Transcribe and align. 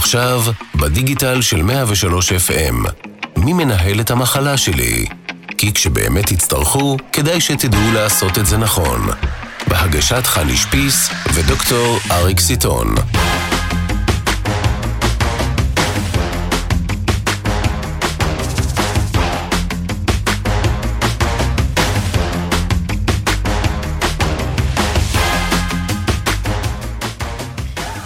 עכשיו, 0.00 0.42
בדיגיטל 0.74 1.42
של 1.42 1.62
103 1.62 2.32
FM. 2.32 2.90
מי 3.36 3.52
מנהל 3.52 4.00
את 4.00 4.10
המחלה 4.10 4.56
שלי? 4.56 5.06
כי 5.58 5.72
כשבאמת 5.72 6.26
תצטרכו, 6.26 6.96
כדאי 7.12 7.40
שתדעו 7.40 7.92
לעשות 7.94 8.38
את 8.38 8.46
זה 8.46 8.56
נכון. 8.56 9.08
בהגשת 9.66 10.26
חני 10.26 10.56
שפיס 10.56 11.10
ודוקטור 11.34 11.98
אריק 12.10 12.40
סיטון. 12.40 12.94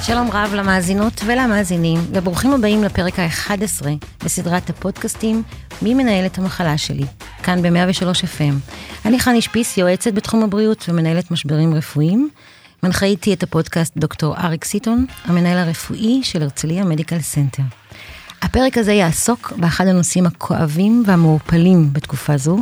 שלום 0.06 0.30
רב 0.32 0.54
למאזינות 0.54 1.20
ולמאזינים, 1.26 2.00
וברוכים 2.10 2.52
הבאים 2.52 2.84
לפרק 2.84 3.18
ה-11 3.18 3.86
בסדרת 4.24 4.70
הפודקאסטים 4.70 5.42
"מי 5.82 5.94
מנהל 5.94 6.26
את 6.26 6.38
המחלה 6.38 6.78
שלי?" 6.78 7.04
כאן 7.42 7.62
ב-103 7.62 8.24
FM. 8.24 8.72
אני 9.04 9.20
חני 9.20 9.42
שפיס, 9.42 9.78
יועצת 9.78 10.12
בתחום 10.12 10.42
הבריאות 10.42 10.84
ומנהלת 10.88 11.30
משברים 11.30 11.74
רפואיים. 11.74 12.28
מנחה 12.82 13.06
איתי 13.06 13.34
את 13.34 13.42
הפודקאסט 13.42 13.96
דוקטור 13.96 14.36
אריק 14.36 14.64
סיטון, 14.64 15.06
המנהל 15.24 15.58
הרפואי 15.58 16.20
של 16.22 16.42
הרצליה 16.42 16.84
מדיקל 16.84 17.20
סנטר. 17.20 17.62
הפרק 18.42 18.78
הזה 18.78 18.92
יעסוק 18.92 19.52
באחד 19.56 19.86
הנושאים 19.86 20.26
הכואבים 20.26 21.02
והמעורפלים 21.06 21.92
בתקופה 21.92 22.36
זו, 22.36 22.58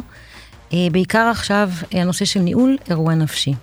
אה, 0.72 0.86
בעיקר 0.92 1.28
עכשיו 1.30 1.70
אה, 1.94 2.00
הנושא 2.00 2.24
של 2.24 2.40
ניהול 2.40 2.76
אירוע 2.90 3.14
נפשי. 3.14 3.54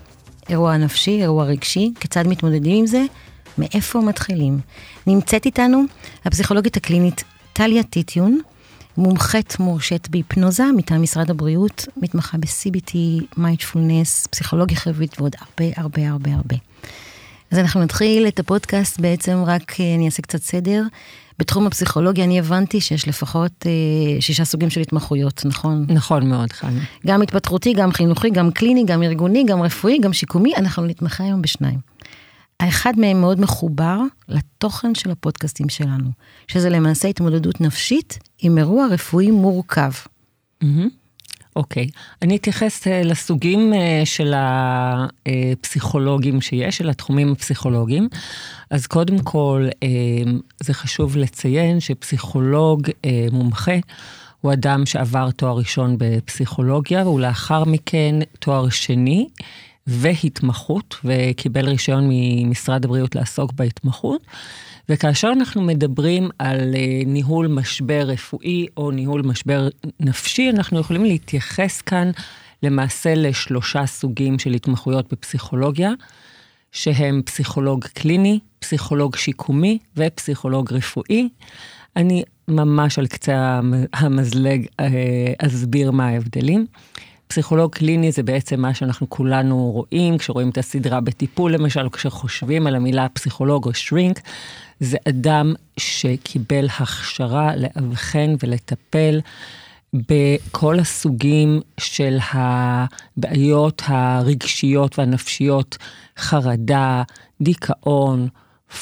אירוע 0.50 0.78
נפשי, 0.78 1.22
אירוע 1.22 1.46
רגשי, 1.46 1.92
כיצד 2.00 2.28
מתמודדים 2.28 2.80
עם 2.80 2.88
זה, 2.88 3.04
מאיפה 3.58 4.02
מתחילים. 4.02 4.60
נמצאת 5.08 5.46
איתנו 5.46 5.84
הפסיכולוגית 6.26 6.78
הקלינית 6.78 7.24
טליה 7.54 7.84
טיטיון, 7.84 8.40
מומחית 8.98 9.60
מורשית 9.60 10.10
בהיפנוזה 10.10 10.64
מטעם 10.78 11.02
משרד 11.02 11.30
הבריאות, 11.30 11.88
מתמחה 11.98 12.38
ב-CBT, 12.38 12.96
מיינדפולנס, 13.38 14.28
פסיכולוגיה 14.28 14.78
חברית 14.78 15.22
ועוד 15.22 15.36
הרבה 15.40 15.66
הרבה 15.78 16.10
הרבה 16.10 16.34
הרבה. 16.34 16.56
אז 17.52 17.60
אנחנו 17.60 17.84
נתחיל 17.84 18.28
את 18.28 18.40
הפודקאסט 18.40 19.00
בעצם 19.00 19.44
רק, 19.46 19.80
אה, 19.80 19.96
אני 19.96 20.06
אעשה 20.06 20.22
קצת 20.22 20.42
סדר. 20.42 20.84
בתחום 21.40 21.68
הפסיכולוגיה 21.68 22.26
אני 22.26 22.40
הבנתי 22.40 22.82
שיש 22.82 23.08
לפחות 23.08 23.52
אה, 23.66 24.22
שישה 24.22 24.46
סוגים 24.46 24.70
של 24.70 24.82
התמחויות, 24.82 25.42
נכון? 25.46 25.86
נכון 25.90 26.30
מאוד, 26.30 26.52
חני. 26.52 26.80
גם 27.08 27.22
התפתחותי, 27.22 27.74
גם 27.74 27.92
חינוכי, 27.92 28.30
גם 28.30 28.52
קליני, 28.52 28.84
גם 28.86 29.04
ארגוני, 29.04 29.44
גם 29.44 29.62
רפואי, 29.62 30.00
גם 30.00 30.14
שיקומי, 30.14 30.56
אנחנו 30.56 30.86
נתמחה 30.86 31.24
היום 31.24 31.42
בשניים. 31.42 31.80
האחד 32.60 32.94
מהם 32.98 33.22
מאוד 33.22 33.40
מחובר 33.40 34.00
לתוכן 34.28 34.96
של 34.96 35.12
הפודקאסטים 35.12 35.70
שלנו, 35.70 36.10
שזה 36.48 36.70
למעשה 36.70 37.08
התמודדות 37.08 37.62
נפשית 37.62 38.20
עם 38.40 38.58
אירוע 38.58 38.88
רפואי 38.88 39.32
מורכב. 39.32 39.92
אוקיי, 41.56 41.88
okay. 41.92 41.98
אני 42.22 42.36
אתייחס 42.36 42.88
uh, 42.88 42.90
לסוגים 43.04 43.74
uh, 43.74 43.76
של 44.06 44.34
הפסיכולוגים 44.36 46.42
שיש, 46.42 46.78
של 46.78 46.90
התחומים 46.90 47.32
הפסיכולוגיים. 47.32 48.08
אז 48.70 48.88
קודם 48.88 49.20
כל, 49.20 49.68
uh, 49.70 49.74
זה 50.64 50.74
חשוב 50.74 51.18
לציין 51.18 51.80
שפסיכולוג 51.80 52.82
מומחה 53.32 53.78
הוא 54.42 54.54
אדם 54.54 54.86
שעבר 54.86 55.32
תואר 55.32 55.58
ראשון 55.58 55.96
בפסיכולוגיה, 55.98 57.08
ולאחר 57.08 57.64
מכן 57.64 58.16
תואר 58.40 58.70
שני 58.70 59.28
והתמחות, 59.90 60.96
וקיבל 61.04 61.70
רישיון 61.70 62.08
ממשרד 62.10 62.86
הבריאות 62.86 63.16
לעסוק 63.16 63.54
בהתמחות. 63.54 64.22
וכאשר 64.90 65.28
אנחנו 65.34 65.62
מדברים 65.62 66.30
על 66.40 66.76
אה, 66.76 67.02
ניהול 67.06 67.48
משבר 67.48 68.02
רפואי 68.06 68.68
או 68.78 68.92
ניהול 68.92 69.22
משבר 69.22 69.68
נפשי, 70.00 70.50
אנחנו 70.50 70.80
יכולים 70.80 71.04
להתייחס 71.04 71.82
כאן 71.82 72.12
למעשה 72.64 73.16
לשלושה 73.16 73.86
סוגים 73.86 74.40
של 74.40 74.54
התמחויות 74.54 75.14
בפסיכולוגיה, 75.14 75.92
שהם 76.72 77.22
פסיכולוג 77.26 77.86
קליני, 77.86 78.40
פסיכולוג 78.60 79.16
שיקומי 79.16 79.78
ופסיכולוג 79.98 80.74
רפואי. 80.74 81.30
אני 81.96 82.24
ממש 82.48 83.00
על 83.00 83.08
קצה 83.08 83.60
המזלג 83.94 84.66
אה, 84.80 84.88
אסביר 85.38 85.92
מה 85.92 86.08
ההבדלים. 86.08 86.66
פסיכולוג 87.32 87.72
קליני 87.72 88.12
זה 88.12 88.24
בעצם 88.24 88.62
מה 88.62 88.74
שאנחנו 88.74 89.10
כולנו 89.10 89.72
רואים, 89.72 90.18
כשרואים 90.18 90.50
את 90.50 90.58
הסדרה 90.58 91.02
בטיפול 91.02 91.54
למשל, 91.54 91.86
או 91.86 91.92
כשחושבים 91.92 92.68
על 92.68 92.76
המילה 92.76 93.10
פסיכולוג 93.10 93.66
או 93.66 93.74
שרינק, 93.74 94.20
זה 94.80 94.98
אדם 95.10 95.54
שקיבל 95.78 96.68
הכשרה 96.80 97.56
לאבחן 97.56 98.36
ולטפל 98.44 99.22
בכל 99.94 100.80
הסוגים 100.80 101.62
של 101.80 102.18
הבעיות 102.32 103.82
הרגשיות 103.86 105.00
והנפשיות, 105.00 105.78
חרדה, 106.18 107.04
דיכאון, 107.42 108.28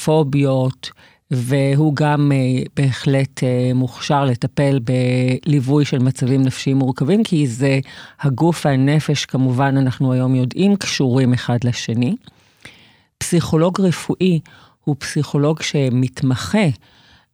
פוביות, 0.06 0.90
והוא 1.32 1.96
גם 1.96 2.32
uh, 2.32 2.70
בהחלט 2.76 3.40
uh, 3.40 3.74
מוכשר 3.74 4.26
לטפל 4.26 4.80
בליווי 4.80 5.86
של 5.86 6.00
מצבים 6.00 6.42
נפשיים 6.42 6.78
מורכבים, 6.78 7.24
כי 7.24 7.48
זה 7.48 7.80
הגוף 8.22 8.66
והנפש, 8.66 9.26
כמובן, 9.26 9.78
אנחנו 9.78 10.14
היום 10.14 10.36
יודעים, 10.36 10.76
קשורים 10.76 11.34
אחד 11.34 11.58
לשני. 11.64 12.16
פסיכולוג 13.18 13.82
רפואי 13.82 14.40
הוא 14.84 14.96
פסיכולוג 15.00 15.62
שמתמחה 15.62 16.68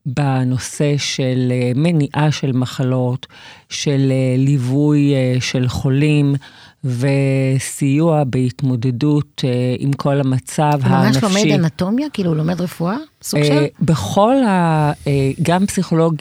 בנושא 0.06 0.98
של 0.98 1.52
אה, 1.52 1.72
מניעה 1.76 2.32
של 2.32 2.52
מחלות, 2.52 3.28
של 3.70 4.12
ליווי 4.38 5.14
של 5.40 5.68
חולים, 5.68 6.36
וסיוע 6.84 8.24
בהתמודדות 8.24 9.42
אה, 9.44 9.76
עם 9.80 9.94
כל 9.94 10.20
המצב 10.20 10.72
הוא 10.86 10.96
הנפשי. 10.96 11.20
הוא 11.26 11.30
ממש 11.32 11.44
לומד 11.44 11.60
אנטומיה? 11.60 12.08
כאילו 12.14 12.30
הוא 12.30 12.38
לומד 12.38 12.62
רפואה? 12.62 12.96
סוג 13.22 13.40
אה, 13.40 13.46
של? 13.46 13.66
בכל 13.82 14.36
ה... 14.48 14.92
אה, 15.08 15.32
גם 15.42 15.66
פסיכולוג 15.66 16.16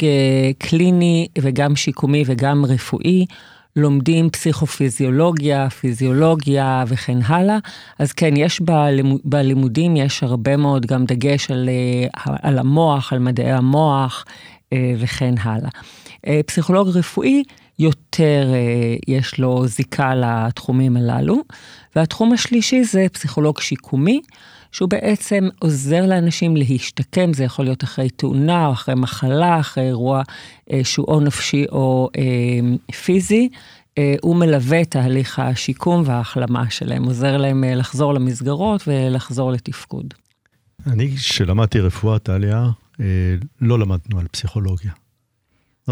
קליני 0.58 1.26
וגם 1.38 1.76
שיקומי 1.76 2.22
וגם 2.26 2.64
רפואי. 2.64 3.26
לומדים 3.76 4.30
פסיכופיזיולוגיה, 4.30 5.70
פיזיולוגיה 5.70 6.84
וכן 6.88 7.18
הלאה. 7.26 7.58
אז 7.98 8.12
כן, 8.12 8.36
יש 8.36 8.60
בלימוד, 8.60 9.20
בלימודים, 9.24 9.96
יש 9.96 10.22
הרבה 10.22 10.56
מאוד 10.56 10.86
גם 10.86 11.04
דגש 11.04 11.50
על, 11.50 11.68
על 12.42 12.58
המוח, 12.58 13.12
על 13.12 13.18
מדעי 13.18 13.52
המוח 13.52 14.24
וכן 14.74 15.34
הלאה. 15.42 15.70
פסיכולוג 16.46 16.88
רפואי 16.88 17.42
יותר 17.82 18.50
אה, 18.54 18.96
יש 19.08 19.38
לו 19.38 19.66
זיקה 19.66 20.14
לתחומים 20.14 20.96
הללו. 20.96 21.36
והתחום 21.96 22.32
השלישי 22.32 22.84
זה 22.84 23.06
פסיכולוג 23.12 23.60
שיקומי, 23.60 24.20
שהוא 24.72 24.88
בעצם 24.88 25.48
עוזר 25.58 26.06
לאנשים 26.06 26.56
להשתקם, 26.56 27.32
זה 27.32 27.44
יכול 27.44 27.64
להיות 27.64 27.84
אחרי 27.84 28.10
תאונה 28.10 28.66
או 28.66 28.72
אחרי 28.72 28.94
מחלה, 28.94 29.60
אחרי 29.60 29.84
אירוע 29.84 30.22
אה, 30.72 30.80
שהוא 30.84 31.06
או 31.08 31.20
נפשי 31.20 31.64
או 31.72 32.08
אה, 32.16 32.92
פיזי. 32.94 33.48
הוא 34.22 34.36
מלווה 34.36 34.80
את 34.80 34.90
תהליך 34.90 35.38
השיקום 35.38 36.02
וההחלמה 36.06 36.70
שלהם, 36.70 37.04
עוזר 37.04 37.36
להם 37.36 37.64
לחזור 37.66 38.14
למסגרות 38.14 38.82
ולחזור 38.86 39.52
לתפקוד. 39.52 40.14
אני, 40.86 41.16
כשלמדתי 41.16 41.80
רפואה, 41.80 42.18
טליה, 42.18 42.70
לא 43.60 43.78
למדנו 43.78 44.18
על 44.18 44.26
פסיכולוגיה. 44.30 44.92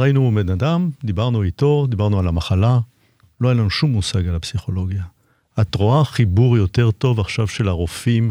ראינו 0.00 0.32
בן 0.34 0.48
אדם, 0.48 0.90
דיברנו 1.04 1.42
איתו, 1.42 1.86
דיברנו 1.86 2.18
על 2.18 2.28
המחלה, 2.28 2.78
לא 3.40 3.48
היה 3.48 3.54
לנו 3.54 3.70
שום 3.70 3.92
מושג 3.92 4.28
על 4.28 4.34
הפסיכולוגיה. 4.34 5.02
את 5.60 5.74
רואה 5.74 6.04
חיבור 6.04 6.56
יותר 6.56 6.90
טוב 6.90 7.20
עכשיו 7.20 7.48
של 7.48 7.68
הרופאים, 7.68 8.30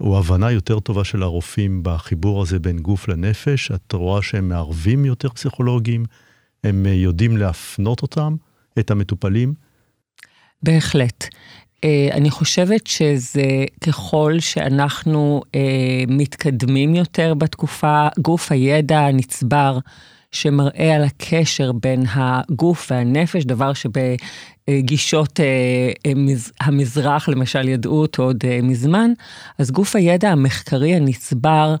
או 0.00 0.18
הבנה 0.18 0.50
יותר 0.50 0.80
טובה 0.80 1.04
של 1.04 1.22
הרופאים 1.22 1.80
בחיבור 1.82 2.42
הזה 2.42 2.58
בין 2.58 2.78
גוף 2.78 3.08
לנפש? 3.08 3.70
את 3.70 3.92
רואה 3.92 4.22
שהם 4.22 4.48
מערבים 4.48 5.04
יותר 5.04 5.28
פסיכולוגים? 5.28 6.04
הם 6.64 6.86
יודעים 6.86 7.36
להפנות 7.36 8.02
אותם, 8.02 8.36
את 8.78 8.90
המטופלים? 8.90 9.54
בהחלט. 10.62 11.24
אה, 11.84 12.08
אני 12.12 12.30
חושבת 12.30 12.86
שזה 12.86 13.64
ככל 13.80 14.40
שאנחנו 14.40 15.42
אה, 15.54 16.04
מתקדמים 16.08 16.94
יותר 16.94 17.34
בתקופה, 17.34 18.08
גוף 18.18 18.52
הידע 18.52 18.98
הנצבר, 18.98 19.78
שמראה 20.36 20.94
על 20.94 21.04
הקשר 21.04 21.72
בין 21.72 22.02
הגוף 22.14 22.88
והנפש, 22.90 23.44
דבר 23.44 23.72
שבגישות 23.72 25.40
אה, 25.40 25.44
אה, 26.06 26.12
המזרח 26.60 27.28
למשל 27.28 27.68
ידעו 27.68 28.00
אותו 28.00 28.22
עוד 28.22 28.44
אה, 28.44 28.58
מזמן, 28.62 29.10
אז 29.58 29.70
גוף 29.70 29.96
הידע 29.96 30.30
המחקרי 30.30 30.94
הנצבר 30.94 31.74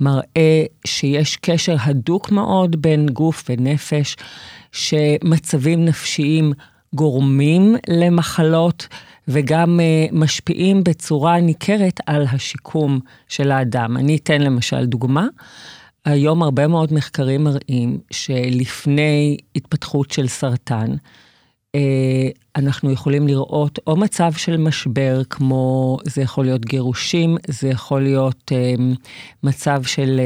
מראה 0.00 0.64
שיש 0.86 1.36
קשר 1.36 1.76
הדוק 1.80 2.30
מאוד 2.30 2.82
בין 2.82 3.06
גוף 3.06 3.44
ונפש, 3.48 4.16
שמצבים 4.72 5.84
נפשיים 5.84 6.52
גורמים 6.94 7.76
למחלות 7.88 8.88
וגם 9.28 9.80
משפיעים 10.12 10.84
בצורה 10.84 11.40
ניכרת 11.40 12.00
על 12.06 12.26
השיקום 12.32 13.00
של 13.28 13.50
האדם. 13.50 13.96
אני 13.96 14.16
אתן 14.16 14.40
למשל 14.40 14.86
דוגמה. 14.86 15.26
היום 16.04 16.42
הרבה 16.42 16.66
מאוד 16.66 16.92
מחקרים 16.92 17.44
מראים 17.44 17.98
שלפני 18.10 19.36
התפתחות 19.56 20.10
של 20.10 20.28
סרטן, 20.28 20.94
אה, 21.74 22.28
אנחנו 22.56 22.90
יכולים 22.90 23.28
לראות 23.28 23.78
או 23.86 23.96
מצב 23.96 24.32
של 24.32 24.56
משבר, 24.56 25.22
כמו 25.30 25.98
זה 26.04 26.22
יכול 26.22 26.44
להיות 26.44 26.64
גירושים, 26.64 27.36
זה 27.48 27.68
יכול 27.68 28.02
להיות 28.02 28.52
אה, 28.54 28.74
מצב 29.42 29.82
של 29.82 30.20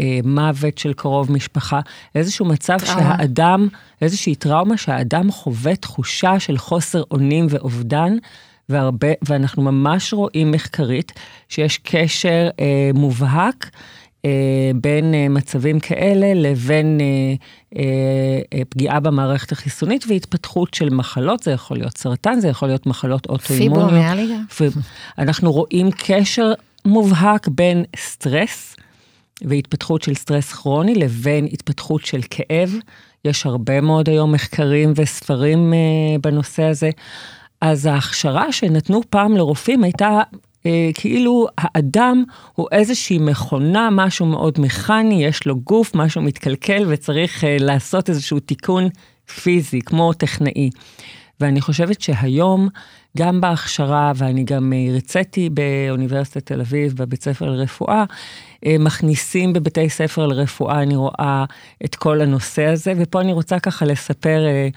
אה, 0.00 0.18
מוות 0.24 0.78
של 0.78 0.92
קרוב 0.92 1.32
משפחה, 1.32 1.80
איזשהו 2.14 2.46
מצב 2.46 2.78
טראומה. 2.78 3.16
שהאדם, 3.16 3.68
איזושהי 4.02 4.34
טראומה 4.34 4.76
שהאדם 4.76 5.30
חווה 5.30 5.76
תחושה 5.76 6.40
של 6.40 6.58
חוסר 6.58 7.02
אונים 7.10 7.46
ואובדן. 7.50 8.16
והרבה, 8.68 9.08
ואנחנו 9.22 9.62
ממש 9.62 10.12
רואים 10.12 10.50
מחקרית 10.50 11.12
שיש 11.48 11.78
קשר 11.78 12.48
אה, 12.60 12.90
מובהק 12.94 13.64
אה, 13.64 13.70
בין 14.74 15.14
אה, 15.14 15.28
מצבים 15.28 15.80
כאלה 15.80 16.34
לבין 16.34 16.98
אה, 17.76 18.62
פגיעה 18.68 19.00
במערכת 19.00 19.52
החיסונית 19.52 20.04
והתפתחות 20.08 20.74
של 20.74 20.90
מחלות, 20.90 21.42
זה 21.42 21.50
יכול 21.50 21.76
להיות 21.76 21.98
סרטן, 21.98 22.40
זה 22.40 22.48
יכול 22.48 22.68
להיות 22.68 22.86
מחלות 22.86 23.26
אוטואימוניות. 23.26 23.90
פיברומיאלגיה. 23.90 24.38
אנחנו 25.18 25.52
רואים 25.52 25.90
קשר 25.98 26.52
מובהק 26.84 27.48
בין 27.48 27.84
סטרס 27.96 28.76
והתפתחות 29.42 30.02
של 30.02 30.14
סטרס 30.14 30.52
כרוני 30.52 30.94
לבין 30.94 31.48
התפתחות 31.52 32.04
של 32.04 32.20
כאב. 32.30 32.74
יש 33.24 33.46
הרבה 33.46 33.80
מאוד 33.80 34.08
היום 34.08 34.32
מחקרים 34.32 34.92
וספרים 34.96 35.72
בנושא 36.20 36.62
הזה. 36.62 36.90
אז 37.60 37.86
ההכשרה 37.86 38.52
שנתנו 38.52 39.00
פעם 39.10 39.36
לרופאים 39.36 39.84
הייתה 39.84 40.08
אה, 40.08 40.22
כאילו 40.94 41.46
האדם 41.58 42.24
הוא 42.54 42.68
איזושהי 42.72 43.18
מכונה, 43.18 43.88
משהו 43.92 44.26
מאוד 44.26 44.60
מכני, 44.60 45.24
יש 45.24 45.46
לו 45.46 45.56
גוף, 45.56 45.94
משהו 45.94 46.22
מתקלקל 46.22 46.84
וצריך 46.88 47.44
אה, 47.44 47.56
לעשות 47.60 48.10
איזשהו 48.10 48.40
תיקון 48.40 48.88
פיזי, 49.42 49.80
כמו 49.80 50.12
טכנאי. 50.12 50.70
ואני 51.40 51.60
חושבת 51.60 52.00
שהיום, 52.00 52.68
גם 53.18 53.40
בהכשרה, 53.40 54.12
ואני 54.16 54.44
גם 54.44 54.72
הרציתי 54.88 55.50
באוניברסיטת 55.50 56.46
תל 56.46 56.60
אביב, 56.60 56.94
בבית 56.96 57.22
ספר 57.22 57.50
לרפואה, 57.50 58.04
אה, 58.66 58.76
מכניסים 58.78 59.52
בבתי 59.52 59.88
ספר 59.88 60.26
לרפואה, 60.26 60.82
אני 60.82 60.96
רואה 60.96 61.44
את 61.84 61.94
כל 61.94 62.20
הנושא 62.20 62.64
הזה, 62.64 62.92
ופה 62.96 63.20
אני 63.20 63.32
רוצה 63.32 63.58
ככה 63.58 63.84
לספר 63.84 64.46
אה, 64.46 64.68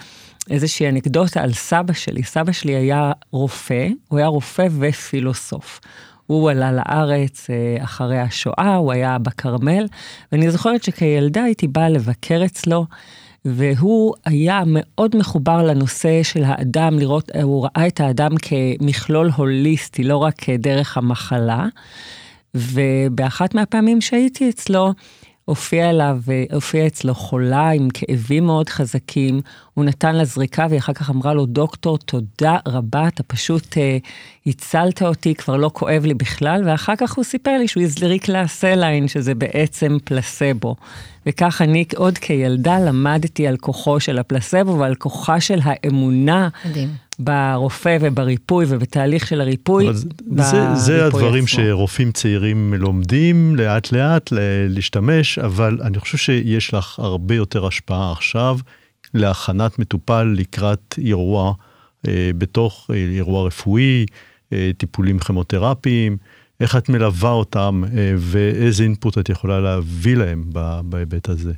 איזושהי 0.50 0.90
אנקדוטה 0.90 1.42
על 1.42 1.54
סבא 1.54 1.94
שלי. 1.94 2.24
סבא 2.24 2.52
שלי 2.52 2.76
היה 2.76 3.12
רופא, 3.32 3.88
הוא 4.08 4.20
היה 4.20 4.28
רופא 4.28 4.68
ופילוסוף. 4.80 5.80
הוא 6.28 6.52
עלה 6.52 6.72
לארץ 6.72 7.50
אה, 7.50 7.84
אחרי 7.84 8.20
השואה, 8.20 8.76
הוא 8.76 8.92
היה 8.92 9.18
בכרמל, 9.18 9.88
ואני 10.32 10.52
זוכרת 10.52 10.84
שכילדה 10.84 11.44
הייתי 11.44 11.68
באה 11.68 11.90
לבקר 11.90 12.42
אצלו, 12.46 12.86
והוא 13.46 14.14
היה 14.26 14.64
מאוד 14.66 15.16
מחובר 15.16 15.64
לנושא 15.64 16.24
של 16.24 16.44
האדם, 16.44 17.00
לראות, 17.00 17.32
הוא 17.44 17.64
ראה 17.64 17.88
את 17.88 18.00
האדם 18.00 18.32
כמכלול 18.42 19.32
הוליסטי, 19.36 20.04
לא 20.04 20.18
רק 20.18 20.50
דרך 20.50 20.98
המחלה. 20.98 21.66
ובאחת 22.56 23.56
מהפעמים 23.56 24.02
שהייתי 24.02 24.50
אצלו, 24.50 24.94
הופיע 25.48 25.90
אליו, 25.90 26.18
הופיע 26.54 26.88
אצלו 26.88 27.16
חולה 27.16 27.70
עם 27.70 27.90
כאבים 27.94 28.46
מאוד 28.46 28.70
חזקים, 28.70 29.42
הוא 29.74 29.86
נתן 29.86 30.16
לה 30.16 30.26
זריקה 30.26 30.66
והיא 30.70 30.80
אחר 30.80 30.94
כך 30.94 31.10
אמרה 31.10 31.34
לו, 31.34 31.46
דוקטור, 31.46 31.98
תודה 31.98 32.58
רבה, 32.68 33.08
אתה 33.08 33.24
פשוט 33.24 33.78
אה, 33.78 33.98
הצלת 34.48 35.02
אותי, 35.02 35.36
כבר 35.36 35.58
לא 35.58 35.70
כואב 35.74 36.06
לי 36.06 36.14
בכלל, 36.14 36.62
ואחר 36.66 36.96
כך 36.96 37.14
הוא 37.14 37.24
סיפר 37.24 37.58
לי 37.58 37.68
שהוא 37.68 37.84
הזריק 37.84 38.28
לה 38.28 38.48
סליין, 38.48 39.08
שזה 39.08 39.36
בעצם 39.36 39.98
פלסבו. 40.04 40.76
וכך 41.26 41.62
אני 41.62 41.86
עוד 41.96 42.18
כילדה 42.18 42.80
למדתי 42.80 43.48
על 43.48 43.58
כוחו 43.58 44.00
של 44.00 44.20
הפלסבו 44.20 44.78
ועל 44.80 44.96
כוחה 44.96 45.40
של 45.40 45.60
האמונה. 45.64 46.50
מדהים. 46.66 47.07
ברופא 47.20 47.98
ובריפוי 48.02 48.66
ובתהליך 48.70 49.28
של 49.28 49.42
הריפוי. 49.42 49.88
זה, 49.94 50.76
זה 50.76 51.06
הדברים 51.06 51.44
עצמו. 51.44 51.64
שרופאים 51.64 52.12
צעירים 52.12 52.74
לומדים 52.74 53.56
לאט 53.56 53.92
לאט 53.92 54.30
להשתמש, 54.70 55.40
אבל 55.40 55.78
אני 55.82 56.00
חושב 56.00 56.18
שיש 56.18 56.74
לך 56.74 57.00
הרבה 57.00 57.36
יותר 57.36 57.68
השפעה 57.68 58.12
עכשיו 58.12 58.58
להכנת 59.14 59.80
מטופל 59.80 60.24
לקראת 60.24 60.96
אירוע 60.98 61.54
אה, 62.08 62.32
בתוך 62.38 62.90
אה, 62.94 62.96
אירוע 62.96 63.48
רפואי, 63.48 64.06
אה, 64.54 64.72
טיפולים 64.78 65.20
כימותרפיים, 65.20 66.18
איך 66.60 66.76
את 66.76 66.90
מלווה 66.90 67.32
אותם 67.32 67.84
אה, 67.98 68.14
ואיזה 68.18 68.84
אינפוט 68.84 69.18
את 69.18 69.30
יכולה 69.30 69.60
להביא 69.60 70.16
להם 70.16 70.44
בהיבט 70.84 71.30
הזה. 71.30 71.54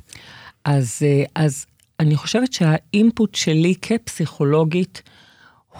אז, 0.64 0.98
אה, 1.02 1.24
אז 1.34 1.66
אני 2.00 2.16
חושבת 2.16 2.52
שהאינפוט 2.52 3.34
שלי 3.34 3.74
כפסיכולוגית, 3.82 5.02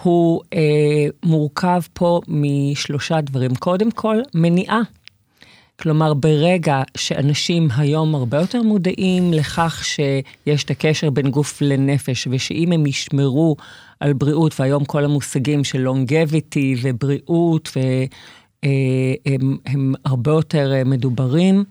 הוא 0.03 0.41
אה, 0.53 1.07
מורכב 1.23 1.81
פה 1.93 2.21
משלושה 2.27 3.21
דברים. 3.21 3.55
קודם 3.55 3.91
כל, 3.91 4.17
מניעה. 4.33 4.81
כלומר, 5.81 6.13
ברגע 6.13 6.81
שאנשים 6.97 7.67
היום 7.77 8.15
הרבה 8.15 8.37
יותר 8.37 8.61
מודעים 8.61 9.33
לכך 9.33 9.83
שיש 9.85 10.63
את 10.63 10.71
הקשר 10.71 11.09
בין 11.09 11.29
גוף 11.29 11.61
לנפש, 11.61 12.27
ושאם 12.31 12.71
הם 12.71 12.85
ישמרו 12.85 13.55
על 13.99 14.13
בריאות, 14.13 14.59
והיום 14.59 14.85
כל 14.85 15.05
המושגים 15.05 15.63
של 15.63 15.79
לונגביטי 15.79 16.75
ובריאות, 16.81 17.69
והם 17.75 18.07
אה, 19.65 19.71
הם 19.71 19.93
הרבה 20.05 20.31
יותר 20.31 20.71
אה, 20.73 20.83
מדוברים, 20.83 21.63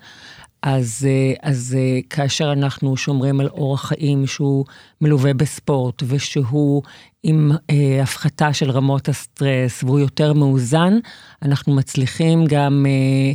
אז, 0.62 1.06
אה, 1.08 1.50
אז 1.50 1.76
כאשר 2.10 2.52
אנחנו 2.52 2.96
שומרים 2.96 3.40
על 3.40 3.48
אורח 3.48 3.84
חיים 3.84 4.26
שהוא 4.26 4.64
מלווה 5.00 5.34
בספורט, 5.34 6.02
ושהוא 6.06 6.82
עם 7.22 7.52
אה, 7.70 8.02
הפחתה 8.02 8.52
של 8.52 8.70
רמות 8.70 9.08
הסטרס 9.08 9.84
והוא 9.84 9.98
יותר 9.98 10.32
מאוזן, 10.32 10.98
אנחנו 11.42 11.74
מצליחים 11.74 12.44
גם 12.46 12.86
אה, 12.88 13.32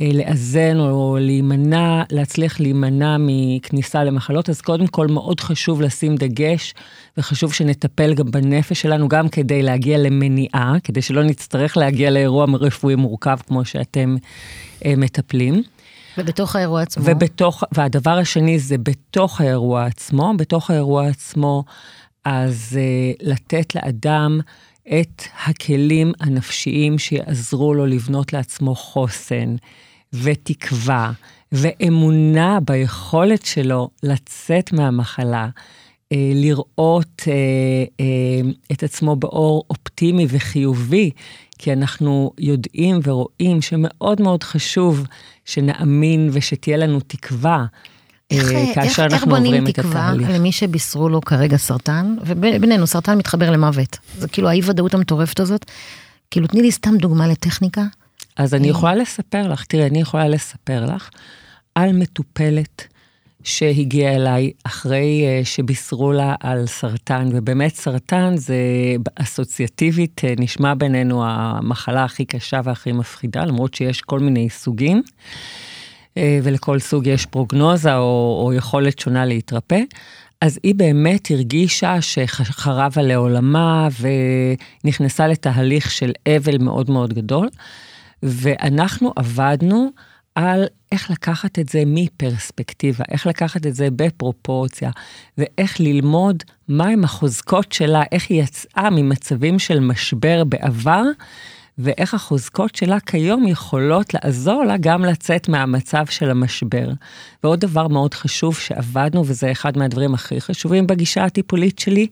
אה, 0.00 0.12
לאזן 0.12 0.80
או 0.80 1.16
להימנע, 1.20 2.02
להצליח 2.10 2.60
להימנע 2.60 3.16
מכניסה 3.20 4.04
למחלות. 4.04 4.50
אז 4.50 4.60
קודם 4.60 4.86
כל 4.86 5.06
מאוד 5.06 5.40
חשוב 5.40 5.82
לשים 5.82 6.16
דגש, 6.16 6.74
וחשוב 7.18 7.52
שנטפל 7.52 8.14
גם 8.14 8.30
בנפש 8.30 8.80
שלנו, 8.80 9.08
גם 9.08 9.28
כדי 9.28 9.62
להגיע 9.62 9.98
למניעה, 9.98 10.74
כדי 10.84 11.02
שלא 11.02 11.22
נצטרך 11.22 11.76
להגיע 11.76 12.10
לאירוע 12.10 12.46
רפואי 12.60 12.94
מורכב 12.94 13.36
כמו 13.46 13.64
שאתם 13.64 14.16
אה, 14.84 14.94
מטפלים. 14.96 15.62
ובתוך 16.18 16.56
האירוע 16.56 16.82
עצמו? 16.82 17.04
ובתוך, 17.06 17.64
והדבר 17.72 18.18
השני 18.18 18.58
זה 18.58 18.78
בתוך 18.78 19.40
האירוע 19.40 19.84
עצמו. 19.84 20.32
בתוך 20.36 20.70
האירוע 20.70 21.06
עצמו, 21.06 21.64
אז 22.30 22.78
uh, 22.78 23.22
לתת 23.22 23.74
לאדם 23.74 24.40
את 25.00 25.22
הכלים 25.46 26.12
הנפשיים 26.20 26.98
שיעזרו 26.98 27.74
לו 27.74 27.86
לבנות 27.86 28.32
לעצמו 28.32 28.74
חוסן 28.74 29.56
ותקווה 30.12 31.12
ואמונה 31.52 32.58
ביכולת 32.60 33.46
שלו 33.46 33.90
לצאת 34.02 34.72
מהמחלה, 34.72 35.48
uh, 35.48 36.16
לראות 36.34 37.22
uh, 37.22 37.26
uh, 37.26 38.72
את 38.72 38.82
עצמו 38.82 39.16
באור 39.16 39.64
אופטימי 39.70 40.26
וחיובי, 40.28 41.10
כי 41.58 41.72
אנחנו 41.72 42.32
יודעים 42.38 43.00
ורואים 43.04 43.62
שמאוד 43.62 44.22
מאוד 44.22 44.42
חשוב 44.42 45.06
שנאמין 45.44 46.30
ושתהיה 46.32 46.76
לנו 46.76 47.00
תקווה. 47.00 47.66
איך, 48.30 48.52
אה, 48.52 48.74
כאשר 48.74 49.04
איך, 49.04 49.12
אנחנו 49.12 49.36
עוברים 49.36 49.66
את 49.66 49.78
התהליך. 49.78 49.92
איך 49.92 50.04
בונים 50.04 50.22
תקווה 50.22 50.38
למי 50.38 50.52
שבישרו 50.52 51.08
לו 51.08 51.20
כרגע 51.20 51.56
סרטן, 51.56 52.16
ובינינו, 52.26 52.86
סרטן 52.86 53.18
מתחבר 53.18 53.50
למוות. 53.50 53.98
זה 54.18 54.28
כאילו 54.28 54.48
האי 54.48 54.60
ודאות 54.64 54.94
המטורפת 54.94 55.40
הזאת. 55.40 55.64
כאילו, 56.30 56.46
תני 56.46 56.62
לי 56.62 56.72
סתם 56.72 56.96
דוגמה 56.96 57.28
לטכניקה. 57.28 57.82
אז 58.36 58.54
אני 58.54 58.68
יכולה 58.68 58.94
לספר 58.94 59.48
לך, 59.48 59.64
תראי, 59.64 59.86
אני 59.86 60.00
יכולה 60.00 60.28
לספר 60.28 60.86
לך 60.86 61.08
על 61.74 61.92
מטופלת 61.92 62.84
שהגיעה 63.44 64.14
אליי 64.14 64.50
אחרי 64.64 65.24
אה, 65.26 65.44
שבישרו 65.44 66.12
לה 66.12 66.34
על 66.40 66.66
סרטן, 66.66 67.28
ובאמת 67.32 67.74
סרטן 67.74 68.36
זה 68.36 68.56
אסוציאטיבית, 69.14 70.20
אה, 70.24 70.34
נשמע 70.38 70.74
בינינו 70.74 71.24
המחלה 71.24 72.04
הכי 72.04 72.24
קשה 72.24 72.60
והכי 72.64 72.92
מפחידה, 72.92 73.44
למרות 73.44 73.74
שיש 73.74 74.00
כל 74.00 74.20
מיני 74.20 74.50
סוגים. 74.50 75.02
אה, 76.16 76.40
ולכל 76.42 76.78
סוג 76.78 77.06
יש 77.06 77.26
פרוגנוזה 77.26 77.96
או, 77.96 78.42
או 78.44 78.52
יכולת 78.52 78.98
שונה 78.98 79.24
להתרפא. 79.24 79.80
אז 80.40 80.58
היא 80.62 80.74
באמת 80.74 81.30
הרגישה 81.30 82.00
שחרב 82.00 82.92
עליה 82.96 83.16
עולמה 83.16 83.88
ונכנסה 84.84 85.26
לתהליך 85.26 85.90
של 85.90 86.12
אבל 86.36 86.58
מאוד 86.58 86.90
מאוד 86.90 87.12
גדול. 87.12 87.48
ואנחנו 88.22 89.12
עבדנו 89.16 89.90
על 90.34 90.66
איך 90.92 91.10
לקחת 91.10 91.58
את 91.58 91.68
זה 91.68 91.82
מפרספקטיבה, 91.86 93.04
איך 93.10 93.26
לקחת 93.26 93.66
את 93.66 93.74
זה 93.74 93.88
בפרופורציה, 93.96 94.90
ואיך 95.38 95.80
ללמוד 95.80 96.42
מהם 96.68 97.04
החוזקות 97.04 97.72
שלה, 97.72 98.02
איך 98.12 98.30
היא 98.30 98.42
יצאה 98.42 98.90
ממצבים 98.90 99.58
של 99.58 99.80
משבר 99.80 100.44
בעבר, 100.44 101.02
ואיך 101.78 102.14
החוזקות 102.14 102.74
שלה 102.74 103.00
כיום 103.00 103.48
יכולות 103.48 104.14
לעזור 104.14 104.64
לה 104.64 104.76
גם 104.80 105.04
לצאת 105.04 105.48
מהמצב 105.48 106.06
של 106.06 106.30
המשבר. 106.30 106.90
ועוד 107.44 107.60
דבר 107.60 107.88
מאוד 107.88 108.14
חשוב 108.14 108.56
שעבדנו, 108.56 109.22
וזה 109.26 109.52
אחד 109.52 109.78
מהדברים 109.78 110.14
הכי 110.14 110.40
חשובים 110.40 110.86
בגישה 110.86 111.24
הטיפולית 111.24 111.78
שלי, 111.78 112.06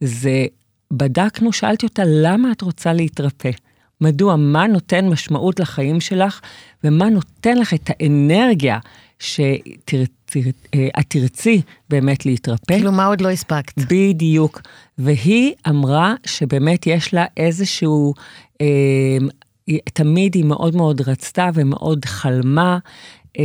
זה 0.00 0.46
בדקנו, 0.90 1.52
שאלתי 1.52 1.86
אותה, 1.86 2.02
למה 2.06 2.52
את 2.52 2.62
רוצה 2.62 2.92
להתרפא? 2.92 3.50
מדוע, 4.00 4.36
מה 4.36 4.66
נותן 4.66 5.08
משמעות 5.08 5.60
לחיים 5.60 6.00
שלך, 6.00 6.40
ומה 6.84 7.08
נותן 7.08 7.58
לך 7.58 7.74
את 7.74 7.90
האנרגיה 7.90 8.78
שאת 9.22 11.04
תרצי 11.08 11.62
באמת 11.88 12.26
להתרפא. 12.26 12.74
כאילו, 12.74 12.92
מה 12.92 13.06
עוד 13.06 13.20
לא 13.20 13.30
הספקת? 13.30 13.78
בדיוק. 13.90 14.60
והיא 14.98 15.52
אמרה 15.68 16.14
שבאמת 16.26 16.86
יש 16.86 17.14
לה 17.14 17.24
איזשהו, 17.36 18.14
אה, 18.60 18.66
תמיד 19.84 20.34
היא 20.34 20.44
מאוד 20.44 20.76
מאוד 20.76 21.00
רצתה 21.00 21.50
ומאוד 21.54 22.04
חלמה 22.04 22.78
אה, 23.38 23.44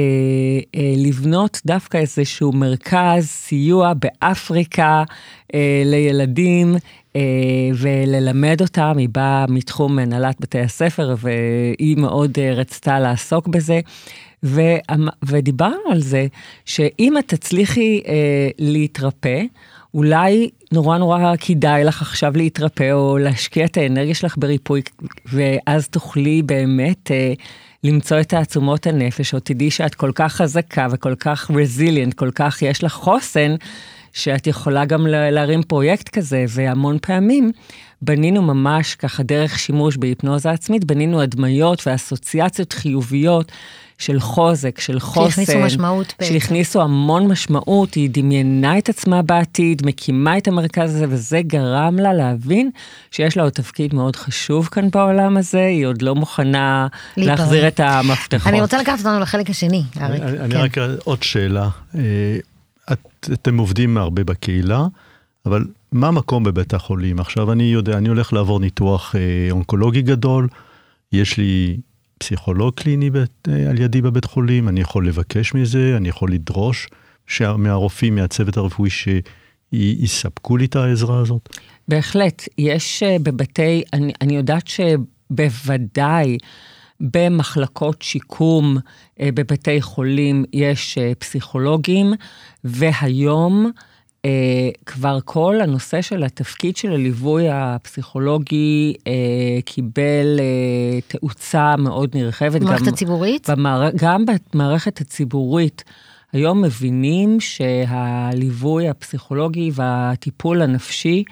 אה, 0.75 0.93
לבנות 0.97 1.61
דווקא 1.65 1.97
איזשהו 1.97 2.51
מרכז 2.51 3.25
סיוע 3.27 3.93
באפריקה 3.93 5.03
אה, 5.53 5.81
לילדים 5.85 6.75
אה, 7.15 7.21
וללמד 7.75 8.61
אותם. 8.61 8.93
היא 8.97 9.09
באה 9.11 9.45
מתחום 9.49 9.99
הנהלת 9.99 10.35
בתי 10.39 10.59
הספר 10.59 11.15
והיא 11.17 11.97
מאוד 11.97 12.37
אה, 12.39 12.53
רצתה 12.53 12.99
לעסוק 12.99 13.47
בזה. 13.47 13.79
ודיברנו 15.23 15.91
על 15.91 16.01
זה 16.01 16.27
שאם 16.65 17.17
את 17.17 17.27
תצליחי 17.27 18.01
אה, 18.07 18.49
להתרפא, 18.59 19.41
אולי 19.93 20.49
נורא 20.71 20.97
נורא 20.97 21.33
כדאי 21.39 21.83
לך 21.83 22.01
עכשיו 22.01 22.33
להתרפא 22.35 22.91
או 22.91 23.17
להשקיע 23.17 23.65
את 23.65 23.77
האנרגיה 23.77 24.15
שלך 24.15 24.35
בריפוי, 24.37 24.81
ואז 25.25 25.87
תוכלי 25.87 26.41
באמת 26.41 27.11
אה, 27.11 27.33
למצוא 27.83 28.19
את 28.19 28.29
תעצומות 28.29 28.87
הנפש, 28.87 29.33
או 29.33 29.39
תדעי 29.39 29.71
שאת 29.71 29.95
כל 29.95 30.11
כך 30.15 30.33
חזקה 30.33 30.87
וכל 30.91 31.15
כך 31.15 31.51
רזיליאנט, 31.51 32.13
כל 32.13 32.31
כך 32.35 32.61
יש 32.61 32.83
לך 32.83 32.93
חוסן, 32.93 33.55
שאת 34.13 34.47
יכולה 34.47 34.85
גם 34.85 35.07
להרים 35.07 35.63
פרויקט 35.63 36.09
כזה, 36.09 36.45
והמון 36.49 36.97
פעמים 37.01 37.51
בנינו 38.01 38.41
ממש 38.41 38.95
ככה 38.95 39.23
דרך 39.23 39.59
שימוש 39.59 39.97
בהיפנוזה 39.97 40.51
עצמית, 40.51 40.85
בנינו 40.85 41.21
הדמיות 41.21 41.87
ואסוציאציות 41.87 42.73
חיוביות. 42.73 43.51
של 43.97 44.19
חוזק, 44.19 44.79
של 44.79 44.99
חוסן. 44.99 45.29
שהכניסו 45.29 45.59
משמעות. 45.59 46.13
שהכניסו 46.23 46.81
המון 46.81 47.27
משמעות, 47.27 47.93
היא 47.93 48.09
דמיינה 48.09 48.77
את 48.77 48.89
עצמה 48.89 49.21
בעתיד, 49.21 49.85
מקימה 49.85 50.37
את 50.37 50.47
המרכז 50.47 50.95
הזה, 50.95 51.05
וזה 51.09 51.41
גרם 51.41 51.95
לה 51.99 52.13
להבין 52.13 52.71
שיש 53.11 53.37
לה 53.37 53.43
עוד 53.43 53.51
תפקיד 53.51 53.95
מאוד 53.95 54.15
חשוב 54.15 54.67
כאן 54.71 54.89
בעולם 54.89 55.37
הזה, 55.37 55.65
היא 55.65 55.85
עוד 55.85 56.01
לא 56.01 56.15
מוכנה. 56.15 56.87
להחזיר 57.17 57.67
את 57.67 57.79
המפתחות. 57.79 58.47
אני 58.47 58.61
רוצה 58.61 58.81
לקחת 58.81 58.99
אותנו 58.99 59.19
לחלק 59.19 59.49
השני, 59.49 59.83
אריק. 60.01 60.21
אני, 60.21 60.39
אני 60.39 60.53
כן. 60.53 60.59
רק 60.59 60.77
עוד 61.03 61.23
שאלה. 61.23 61.69
אה, 61.95 62.01
את, 62.91 63.29
אתם 63.33 63.57
עובדים 63.57 63.97
הרבה 63.97 64.23
בקהילה, 64.23 64.85
אבל 65.45 65.65
מה 65.91 66.07
המקום 66.07 66.43
בבית 66.43 66.73
החולים? 66.73 67.19
עכשיו 67.19 67.51
אני 67.51 67.63
יודע, 67.63 67.97
אני 67.97 68.09
הולך 68.09 68.33
לעבור 68.33 68.59
ניתוח 68.59 69.15
אה, 69.15 69.51
אונקולוגי 69.51 70.01
גדול, 70.01 70.47
יש 71.11 71.37
לי 71.37 71.77
פסיכולוג 72.17 72.73
קליני 72.73 73.09
אה, 73.49 73.69
על 73.69 73.79
ידי 73.79 74.01
בבית 74.01 74.25
חולים, 74.25 74.69
אני 74.69 74.81
יכול 74.81 75.07
לבקש 75.07 75.53
מזה, 75.53 75.93
אני 75.97 76.09
יכול 76.09 76.31
לדרוש 76.31 76.87
מהרופאים, 77.57 78.15
מהצוות 78.15 78.57
הרפואי, 78.57 78.89
שיספקו 78.89 80.57
לי 80.57 80.65
את 80.65 80.75
העזרה 80.75 81.19
הזאת? 81.19 81.49
בהחלט, 81.87 82.43
יש 82.57 83.03
אה, 83.03 83.17
בבתי, 83.23 83.83
אני, 83.93 84.13
אני 84.21 84.35
יודעת 84.35 84.67
שבוודאי 84.67 86.37
במחלקות 86.99 88.01
שיקום 88.01 88.77
אה, 89.19 89.29
בבתי 89.33 89.81
חולים 89.81 90.45
יש 90.53 90.97
פסיכולוגים, 91.19 92.13
והיום 92.63 93.71
אה, 94.25 94.69
כבר 94.85 95.19
כל 95.25 95.61
הנושא 95.61 96.01
של 96.01 96.23
התפקיד 96.23 96.77
של 96.77 96.91
הליווי 96.91 97.49
הפסיכולוגי 97.49 98.93
אה, 99.07 99.13
קיבל 99.65 100.39
אה, 100.39 101.01
תאוצה 101.07 101.75
מאוד 101.77 102.17
נרחבת. 102.17 102.61
במערכת 102.61 102.87
הציבורית? 102.87 103.49
במער... 103.49 103.89
גם 103.95 104.25
במערכת 104.53 105.01
הציבורית. 105.01 105.83
היום 106.33 106.61
מבינים 106.61 107.39
שהליווי 107.39 108.89
הפסיכולוגי 108.89 109.71
והטיפול 109.73 110.61
הנפשי, 110.61 111.23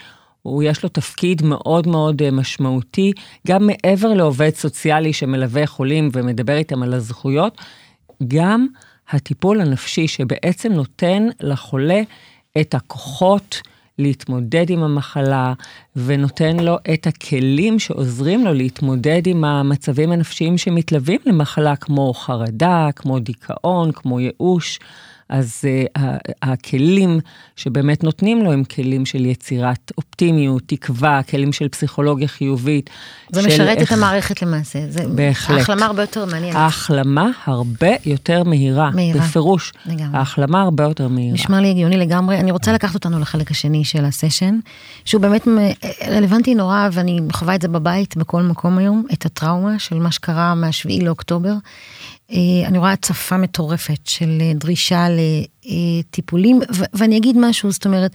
הוא 0.41 0.63
יש 0.63 0.83
לו 0.83 0.89
תפקיד 0.89 1.41
מאוד 1.43 1.87
מאוד 1.87 2.21
אה, 2.21 2.31
משמעותי, 2.31 3.11
גם 3.47 3.67
מעבר 3.67 4.13
לעובד 4.13 4.55
סוציאלי 4.55 5.13
שמלווה 5.13 5.67
חולים 5.67 6.09
ומדבר 6.13 6.57
איתם 6.57 6.83
על 6.83 6.93
הזכויות, 6.93 7.61
גם 8.27 8.67
הטיפול 9.09 9.61
הנפשי 9.61 10.07
שבעצם 10.07 10.71
נותן 10.73 11.27
לחולה 11.39 12.01
את 12.61 12.73
הכוחות 12.73 13.61
להתמודד 13.99 14.69
עם 14.69 14.83
המחלה, 14.83 15.53
ונותן 15.95 16.59
לו 16.59 16.77
את 16.93 17.07
הכלים 17.07 17.79
שעוזרים 17.79 18.45
לו 18.45 18.53
להתמודד 18.53 19.27
עם 19.27 19.43
המצבים 19.43 20.11
הנפשיים 20.11 20.57
שמתלווים 20.57 21.19
למחלה, 21.25 21.75
כמו 21.75 22.13
חרדה, 22.13 22.89
כמו 22.95 23.19
דיכאון, 23.19 23.91
כמו 23.91 24.19
ייאוש. 24.19 24.79
אז 25.29 25.61
uh, 25.63 26.01
הכלים 26.41 27.19
שבאמת 27.55 28.03
נותנים 28.03 28.43
לו 28.43 28.51
הם 28.51 28.63
כלים 28.63 29.05
של 29.05 29.25
יצירת 29.25 29.91
אופטימיות, 29.97 30.63
תקווה, 30.65 31.23
כלים 31.23 31.53
של 31.53 31.69
פסיכולוגיה 31.69 32.27
חיובית. 32.27 32.89
זה 33.31 33.47
משרת 33.47 33.77
איך... 33.77 33.93
את 33.93 33.97
המערכת 33.97 34.41
למעשה. 34.41 34.79
זה 34.89 35.07
בהחלט. 35.07 35.57
ההחלמה 35.57 35.85
הרבה 35.85 36.03
יותר 36.03 36.25
מעניינת. 36.25 36.55
ההחלמה 36.55 37.29
הרבה 37.45 37.87
יותר 38.05 38.43
מהירה, 38.43 38.89
מהירה. 38.91 39.21
בפירוש. 39.21 39.73
לגמרי. 39.85 40.17
ההחלמה 40.17 40.61
הרבה 40.61 40.83
יותר 40.83 41.07
מהירה. 41.07 41.33
נשמע 41.33 41.61
לי 41.61 41.69
הגיוני 41.69 41.97
לגמרי. 41.97 42.39
אני 42.39 42.51
רוצה 42.51 42.73
לקחת 42.73 42.95
אותנו 42.95 43.19
לחלק 43.19 43.51
השני 43.51 43.85
של 43.85 44.05
הסשן, 44.05 44.59
שהוא 45.05 45.21
באמת 45.21 45.47
רלוונטי 46.07 46.55
נורא, 46.55 46.89
ואני 46.91 47.19
חווה 47.31 47.55
את 47.55 47.61
זה 47.61 47.67
בבית, 47.67 48.17
בכל 48.17 48.41
מקום 48.41 48.77
היום, 48.77 49.05
את 49.13 49.25
הטראומה 49.25 49.79
של 49.79 49.95
מה 49.95 50.11
שקרה 50.11 50.55
מה-7 50.55 51.03
לאוקטובר. 51.03 51.53
אה, 52.31 52.67
אני 52.67 52.77
רואה 52.77 52.91
הצפה 52.91 53.37
מטורפת 53.37 54.07
של 54.07 54.37
אה, 54.41 54.51
דרישה 54.55 55.07
לטיפולים, 55.65 56.59
ואני 56.93 57.17
אגיד 57.17 57.37
משהו, 57.39 57.71
זאת 57.71 57.85
אומרת, 57.85 58.11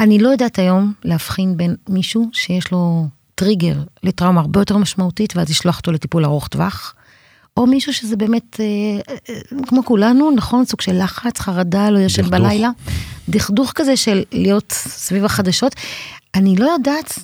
אני 0.00 0.18
לא 0.18 0.28
יודעת 0.28 0.58
היום 0.58 0.92
להבחין 1.04 1.56
בין 1.56 1.76
מישהו 1.88 2.28
שיש 2.32 2.72
לו 2.72 3.06
טריגר 3.34 3.76
לטראומה 4.02 4.40
הרבה 4.40 4.60
יותר 4.60 4.76
משמעותית, 4.76 5.36
ואז 5.36 5.50
לשלוח 5.50 5.76
אותו 5.76 5.92
לטיפול 5.92 6.24
ארוך 6.24 6.48
טווח, 6.48 6.94
או 7.56 7.66
מישהו 7.66 7.92
שזה 7.92 8.16
באמת, 8.16 8.60
אה, 8.60 9.14
כמו 9.66 9.84
כולנו, 9.84 10.30
נכון, 10.30 10.64
סוג 10.64 10.80
של 10.80 11.02
לחץ, 11.04 11.38
חרדה, 11.38 11.90
לא 11.90 11.98
ישן 11.98 12.30
בלילה. 12.30 12.70
דכדוך 13.28 13.72
כזה 13.74 13.96
של 13.96 14.22
להיות 14.32 14.72
סביב 14.72 15.24
החדשות. 15.24 15.74
אני 16.34 16.56
לא 16.56 16.70
יודעת, 16.70 17.18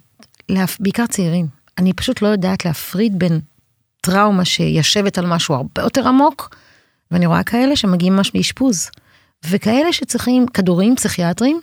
בעיקר 0.81 1.07
צעירים, 1.07 1.47
אני 1.79 1.93
פשוט 1.93 2.23
לא 2.23 2.29
יודעת 2.29 2.65
להפריד 2.65 3.19
בין 3.19 3.41
טראומה 4.01 4.45
שיושבת 4.45 5.19
על 5.19 5.27
משהו 5.27 5.55
הרבה 5.55 5.83
יותר 5.83 6.09
עמוק, 6.09 6.57
ואני 7.11 7.27
רואה 7.27 7.43
כאלה 7.43 7.77
שמגיעים 7.77 8.17
ממש 8.17 8.35
מאשפוז, 8.35 8.91
וכאלה 9.47 9.93
שצריכים 9.93 10.47
כדורים 10.47 10.97
פסיכיאטרים, 10.97 11.61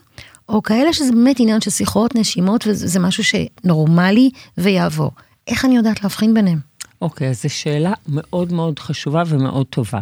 או 0.50 0.64
כאלה 0.64 0.94
שזה 0.94 1.12
באמת 1.12 1.40
עניין 1.40 1.62
של 1.62 1.72
שיחות, 1.72 2.16
נשימות, 2.16 2.68
וזה 2.68 3.00
משהו 3.00 3.24
שנורמלי 3.24 4.30
ויעבור. 4.58 5.12
איך 5.48 5.66
אני 5.66 5.78
יודעת 5.78 6.04
להבחין 6.04 6.34
ביניהם? 6.34 6.60
אוקיי, 7.02 7.28
okay, 7.28 7.30
אז 7.30 7.42
זו 7.44 7.50
שאלה 7.50 7.94
מאוד 8.08 8.54
מאוד 8.54 8.80
חשובה 8.80 9.24
ומאוד 9.28 9.66
טובה. 9.70 10.00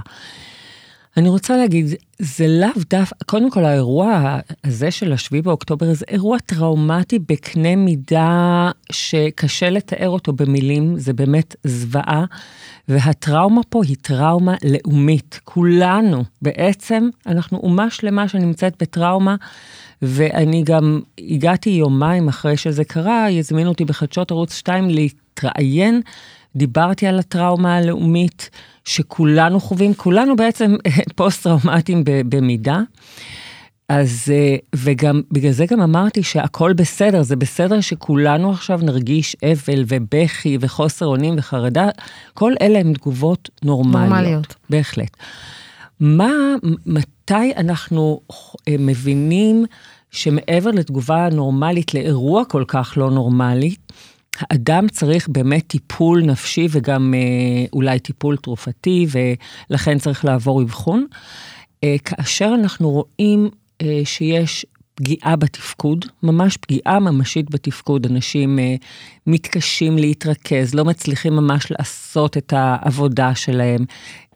אני 1.18 1.30
רוצה 1.30 1.58
להגיד, 1.58 1.86
זה 2.20 2.48
לאו 2.48 2.82
דווקא, 2.90 3.26
קודם 3.26 3.52
כל 3.52 3.66
האירוע 3.66 4.40
הזה 4.64 4.92
של 4.92 5.14
השביעי 5.14 5.42
באוקטובר 5.42 5.94
זה 5.94 6.06
אירוע 6.08 6.38
טראומטי 6.40 7.20
בקנה 7.20 7.76
מידה 7.76 8.72
שקשה 8.92 9.70
לתאר 9.70 10.10
אותו 10.10 10.34
במילים, 10.34 11.00
זה 11.00 11.14
באמת 11.14 11.56
זוועה, 11.64 12.26
והטראומה 12.88 13.62
פה 13.70 13.82
היא 13.88 13.96
טראומה 14.02 14.56
לאומית. 14.64 15.40
כולנו, 15.44 16.24
בעצם, 16.42 17.10
אנחנו 17.28 17.58
אומה 17.58 17.90
שלמה 17.90 18.28
שנמצאת 18.28 18.74
בטראומה, 18.80 19.36
ואני 20.02 20.64
גם 20.64 21.02
הגעתי 21.20 21.70
יומיים 21.70 22.28
אחרי 22.28 22.58
שזה 22.58 22.84
קרה, 22.84 23.30
יזמינו 23.30 23.70
אותי 23.70 23.86
בחדשות 23.86 24.32
ערוץ 24.32 24.54
2 24.54 24.90
להתראיין, 24.90 26.02
דיברתי 26.56 27.08
על 27.08 27.20
הטראומה 27.20 27.76
הלאומית. 27.76 28.50
שכולנו 28.86 29.60
חווים, 29.60 29.94
כולנו 29.94 30.36
בעצם 30.36 30.76
פוסט-טראומטיים 31.16 32.04
במידה. 32.06 32.82
אז, 33.90 34.32
אה, 34.34 34.56
וגם, 34.76 35.22
בגלל 35.32 35.52
זה 35.52 35.66
גם 35.66 35.82
אמרתי 35.82 36.24
שהכל 36.24 36.74
בסדר, 36.74 37.24
זה 37.24 37.36
בסדר 37.36 37.82
שכולנו 37.82 38.52
עכשיו 38.52 38.80
נרגיש 38.84 39.36
אבל 39.44 39.84
ובכי 39.88 40.58
וחוסר 40.62 41.06
אונים 41.06 41.36
וחרדה, 41.38 41.90
כל 42.34 42.54
אלה 42.62 42.80
הן 42.80 42.94
תגובות 42.94 43.50
נורמליות. 43.64 44.10
נורמליות. 44.10 44.56
בהחלט. 44.70 45.18
מה, 46.00 46.32
מתי 46.86 47.54
אנחנו 47.58 48.22
אה, 48.68 48.76
מבינים 48.80 49.66
שמעבר 50.12 50.72
לתגובה 50.72 51.28
נורמלית 51.32 51.94
לאירוע 51.94 52.46
כל 52.46 52.64
כך 52.68 52.94
לא 52.98 53.12
נורמלי, 53.12 53.76
האדם 54.40 54.88
צריך 54.88 55.28
באמת 55.30 55.64
טיפול 55.68 56.22
נפשי 56.22 56.68
וגם 56.72 57.14
אה, 57.14 57.66
אולי 57.74 58.00
טיפול 58.00 58.38
תרופתי, 58.38 59.08
ולכן 59.70 60.00
צריך 60.00 60.26
לעבור 60.26 60.62
אבחון. 60.62 61.06
אה, 61.84 61.96
כאשר 62.06 62.52
אנחנו 62.60 62.90
רואים 62.90 63.50
אה, 63.82 64.02
שיש 64.04 64.66
פגיעה 64.96 65.36
בתפקוד, 65.36 66.06
ממש 66.24 66.58
פגיעה 66.58 67.00
ממשית 67.00 67.50
בתפקוד. 67.50 68.06
אנשים 68.06 68.60
אה, 68.60 68.76
מתקשים 69.28 69.98
להתרכז, 69.98 70.76
לא 70.76 70.86
מצליחים 70.86 71.36
ממש 71.36 71.72
לעשות 71.72 72.38
את 72.38 72.54
העבודה 72.56 73.36
שלהם, 73.36 73.86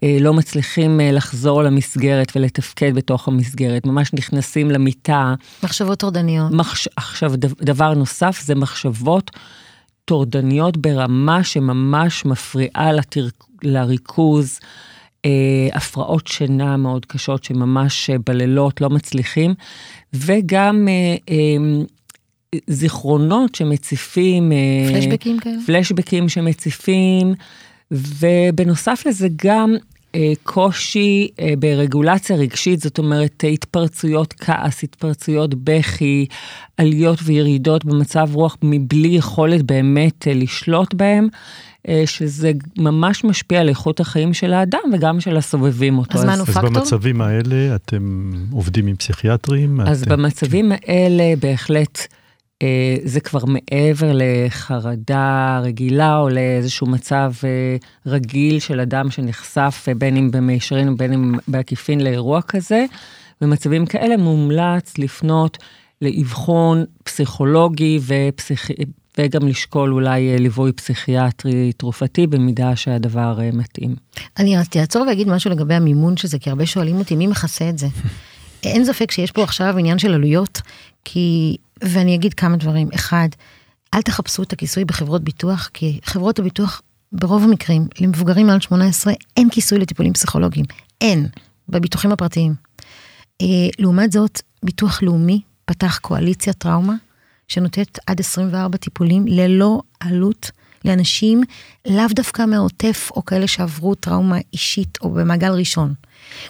אה, 0.03 0.17
לא 0.21 0.33
מצליחים 0.33 1.01
אה, 1.01 1.11
לחזור 1.11 1.63
למסגרת 1.63 2.31
ולתפקד 2.35 2.95
בתוך 2.95 3.27
המסגרת, 3.27 3.85
ממש 3.85 4.13
נכנסים 4.13 4.71
למיטה. 4.71 5.33
מחשבות 5.63 5.99
טורדניות. 5.99 6.51
מחש... 6.51 6.87
עכשיו, 6.95 7.31
דבר 7.61 7.93
נוסף 7.93 8.41
זה 8.43 8.55
מחשבות 8.55 9.31
טורדניות 10.09 10.77
ברמה 10.77 11.43
שממש 11.43 12.25
מפריעה 12.25 12.93
לתר... 12.93 13.27
לריכוז. 13.63 14.59
אה, 15.25 15.67
הפרעות 15.73 16.27
שינה 16.27 16.77
מאוד 16.77 17.05
קשות 17.05 17.43
שממש 17.43 18.09
אה, 18.09 18.15
בלילות 18.25 18.81
לא 18.81 18.89
מצליחים, 18.89 19.53
וגם 20.13 20.87
אה, 20.87 21.15
אה, 21.29 22.57
זיכרונות 22.67 23.55
שמציפים... 23.55 24.51
אה, 24.51 24.93
פלשבקים 24.93 25.39
כאלה? 25.39 25.55
פלשבקים 25.65 26.29
שמציפים, 26.29 27.33
ובנוסף 27.91 29.03
לזה 29.05 29.27
גם 29.35 29.75
קושי 30.43 31.27
אה, 31.39 31.53
ברגולציה 31.59 32.35
רגשית, 32.35 32.79
זאת 32.79 32.97
אומרת 32.97 33.43
התפרצויות 33.53 34.33
כעס, 34.33 34.83
התפרצויות 34.83 35.55
בכי, 35.55 36.25
עליות 36.77 37.19
וירידות 37.23 37.85
במצב 37.85 38.29
רוח 38.33 38.57
מבלי 38.63 39.07
יכולת 39.07 39.63
באמת 39.63 40.27
אה, 40.27 40.33
לשלוט 40.33 40.93
בהם. 40.93 41.27
שזה 42.05 42.51
ממש 42.77 43.23
משפיע 43.23 43.59
על 43.61 43.69
איכות 43.69 43.99
החיים 43.99 44.33
של 44.33 44.53
האדם 44.53 44.79
וגם 44.93 45.19
של 45.19 45.37
הסובבים 45.37 45.97
אותו. 45.97 46.17
אז 46.17 46.25
מה 46.25 46.35
הוא 46.35 46.45
פקטור? 46.45 46.65
אז 46.65 46.75
במצבים 46.75 47.21
האלה 47.21 47.75
אתם 47.75 48.31
עובדים 48.51 48.87
עם 48.87 48.95
פסיכיאטרים? 48.95 49.81
אז 49.81 50.03
אתם... 50.03 50.11
במצבים 50.11 50.71
האלה 50.71 51.33
בהחלט 51.39 51.99
אה, 51.99 52.18
זה 53.03 53.19
כבר 53.19 53.39
מעבר 53.45 54.11
לחרדה 54.13 55.59
רגילה 55.63 56.17
או 56.17 56.29
לאיזשהו 56.29 56.87
מצב 56.87 57.31
אה, 57.43 57.75
רגיל 58.05 58.59
של 58.59 58.79
אדם 58.79 59.11
שנחשף 59.11 59.85
אה, 59.87 59.93
בין 59.93 60.17
אם 60.17 60.31
במישרין 60.31 60.89
ובין 60.89 61.13
אם 61.13 61.35
בעקיפין 61.47 62.01
לאירוע 62.01 62.41
כזה. 62.41 62.85
במצבים 63.41 63.85
כאלה 63.85 64.17
מומלץ 64.17 64.97
לפנות 64.97 65.57
לאבחון 66.01 66.85
פסיכולוגי 67.03 67.99
ופסיכ... 68.05 68.71
וגם 69.17 69.47
לשקול 69.47 69.93
אולי 69.93 70.37
ליווי 70.37 70.71
פסיכיאטרי 70.71 71.71
תרופתי 71.77 72.27
במידה 72.27 72.75
שהדבר 72.75 73.39
מתאים. 73.53 73.95
אני 74.39 74.57
רציתי 74.57 74.79
לעצור 74.79 75.07
ואגיד 75.07 75.27
משהו 75.27 75.51
לגבי 75.51 75.73
המימון 75.73 76.17
של 76.17 76.27
זה, 76.27 76.39
כי 76.39 76.49
הרבה 76.49 76.65
שואלים 76.65 76.99
אותי 76.99 77.15
מי 77.15 77.27
מכסה 77.27 77.69
את 77.69 77.77
זה. 77.77 77.87
אין 78.63 78.85
ספק 78.85 79.11
שיש 79.11 79.31
פה 79.31 79.43
עכשיו 79.43 79.77
עניין 79.77 79.99
של 79.99 80.13
עלויות, 80.13 80.61
כי 81.05 81.57
ואני 81.83 82.15
אגיד 82.15 82.33
כמה 82.33 82.57
דברים. 82.57 82.89
אחד, 82.95 83.29
אל 83.93 84.01
תחפשו 84.01 84.43
את 84.43 84.53
הכיסוי 84.53 84.85
בחברות 84.85 85.23
ביטוח, 85.23 85.69
כי 85.73 85.99
חברות 86.03 86.39
הביטוח, 86.39 86.81
ברוב 87.11 87.43
המקרים, 87.43 87.87
למבוגרים 87.99 88.47
מעל 88.47 88.59
18, 88.59 89.13
אין 89.37 89.49
כיסוי 89.49 89.79
לטיפולים 89.79 90.13
פסיכולוגיים. 90.13 90.65
אין, 91.01 91.27
בביטוחים 91.69 92.11
הפרטיים. 92.11 92.53
אה, 93.41 93.47
לעומת 93.79 94.11
זאת, 94.11 94.41
ביטוח 94.63 95.03
לאומי 95.03 95.41
פתח 95.65 95.99
קואליציה 96.01 96.53
טראומה, 96.53 96.95
שנותנת 97.47 97.99
עד 98.07 98.19
24 98.19 98.77
טיפולים 98.77 99.25
ללא 99.27 99.81
עלות 99.99 100.51
לאנשים 100.85 101.41
לאו 101.87 102.07
דווקא 102.15 102.45
מהעוטף 102.45 103.09
או 103.15 103.25
כאלה 103.25 103.47
שעברו 103.47 103.95
טראומה 103.95 104.37
אישית 104.53 104.97
או 105.01 105.09
במעגל 105.09 105.51
ראשון. 105.51 105.93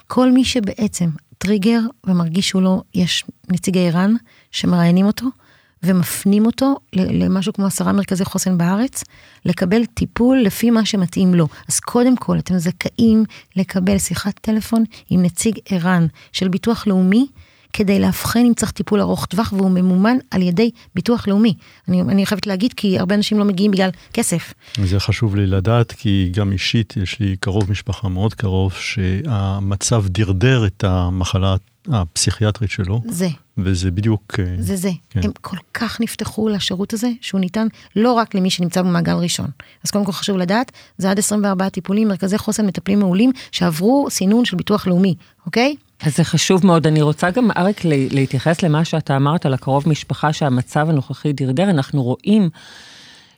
כל 0.07 0.31
מי 0.31 0.45
שבעצם 0.45 1.09
טריגר 1.39 1.79
ומרגיש 2.07 2.49
שהוא 2.49 2.61
לא, 2.61 2.81
יש 2.93 3.23
נציגי 3.51 3.87
ער"ן 3.87 4.13
שמראיינים 4.51 5.05
אותו 5.05 5.25
ומפנים 5.83 6.45
אותו 6.45 6.75
למשהו 6.93 7.53
כמו 7.53 7.65
עשרה 7.65 7.93
מרכזי 7.93 8.25
חוסן 8.25 8.57
בארץ, 8.57 9.03
לקבל 9.45 9.85
טיפול 9.85 10.37
לפי 10.37 10.69
מה 10.69 10.85
שמתאים 10.85 11.35
לו. 11.35 11.47
אז 11.67 11.79
קודם 11.79 12.15
כל, 12.17 12.39
אתם 12.39 12.57
זכאים 12.57 13.23
לקבל 13.55 13.97
שיחת 13.97 14.39
טלפון 14.39 14.83
עם 15.09 15.21
נציג 15.21 15.59
ער"ן 15.65 16.07
של 16.31 16.47
ביטוח 16.47 16.87
לאומי, 16.87 17.27
כדי 17.73 17.99
לאבחן 17.99 18.39
אם 18.39 18.53
צריך 18.53 18.71
טיפול 18.71 19.01
ארוך 19.01 19.25
טווח, 19.25 19.53
והוא 19.53 19.71
ממומן 19.71 20.17
על 20.31 20.41
ידי 20.41 20.71
ביטוח 20.95 21.27
לאומי. 21.27 21.53
אני, 21.87 22.01
אני 22.01 22.25
חייבת 22.25 22.47
להגיד, 22.47 22.73
כי 22.73 22.99
הרבה 22.99 23.15
אנשים 23.15 23.39
לא 23.39 23.45
מגיעים 23.45 23.71
בגלל 23.71 23.89
כסף. 24.13 24.53
זה 24.85 24.99
חשוב 24.99 25.35
לי 25.35 25.47
לדעת, 25.47 25.91
כי 25.91 26.31
גם 26.33 26.51
אישית 26.51 26.93
יש 26.97 27.19
לי 27.19 27.35
קרוב 27.39 27.71
משפחה 27.71 28.09
מאוד 28.09 28.33
קרוב, 28.33 28.73
שהמצב 28.73 30.05
דרדר 30.07 30.65
את 30.65 30.83
המחלה 30.83 31.55
הפסיכיאטרית 31.91 32.71
שלו. 32.71 33.01
זה. 33.05 33.27
וזה 33.57 33.91
בדיוק... 33.91 34.39
אה, 34.39 34.55
זה 34.59 34.75
זה. 34.75 34.91
כן. 35.09 35.19
הם 35.23 35.31
כל 35.41 35.57
כך 35.73 36.01
נפתחו 36.01 36.49
לשירות 36.49 36.93
הזה, 36.93 37.09
שהוא 37.21 37.41
ניתן 37.41 37.67
לא 37.95 38.13
רק 38.13 38.35
למי 38.35 38.49
שנמצא 38.49 38.81
במעגל 38.81 39.13
ראשון. 39.13 39.47
אז 39.83 39.91
קודם 39.91 40.05
כל 40.05 40.11
חשוב 40.11 40.37
לדעת, 40.37 40.71
זה 40.97 41.11
עד 41.11 41.19
24 41.19 41.69
טיפולים, 41.69 42.07
מרכזי 42.07 42.37
חוסן 42.37 42.65
מטפלים 42.65 42.99
מעולים, 42.99 43.31
שעברו 43.51 44.07
סינון 44.09 44.45
של 44.45 44.57
ביטוח 44.57 44.87
לאומי, 44.87 45.15
אוקיי? 45.45 45.75
אז 46.03 46.17
זה 46.17 46.23
חשוב 46.23 46.65
מאוד. 46.65 46.87
אני 46.87 47.01
רוצה 47.01 47.31
גם, 47.31 47.51
אריק, 47.57 47.81
להתייחס 47.85 48.61
למה 48.61 48.85
שאתה 48.85 49.15
אמרת 49.15 49.45
על 49.45 49.53
הקרוב 49.53 49.89
משפחה, 49.89 50.33
שהמצב 50.33 50.89
הנוכחי 50.89 51.33
דרדר. 51.33 51.69
אנחנו 51.69 52.03
רואים 52.03 52.49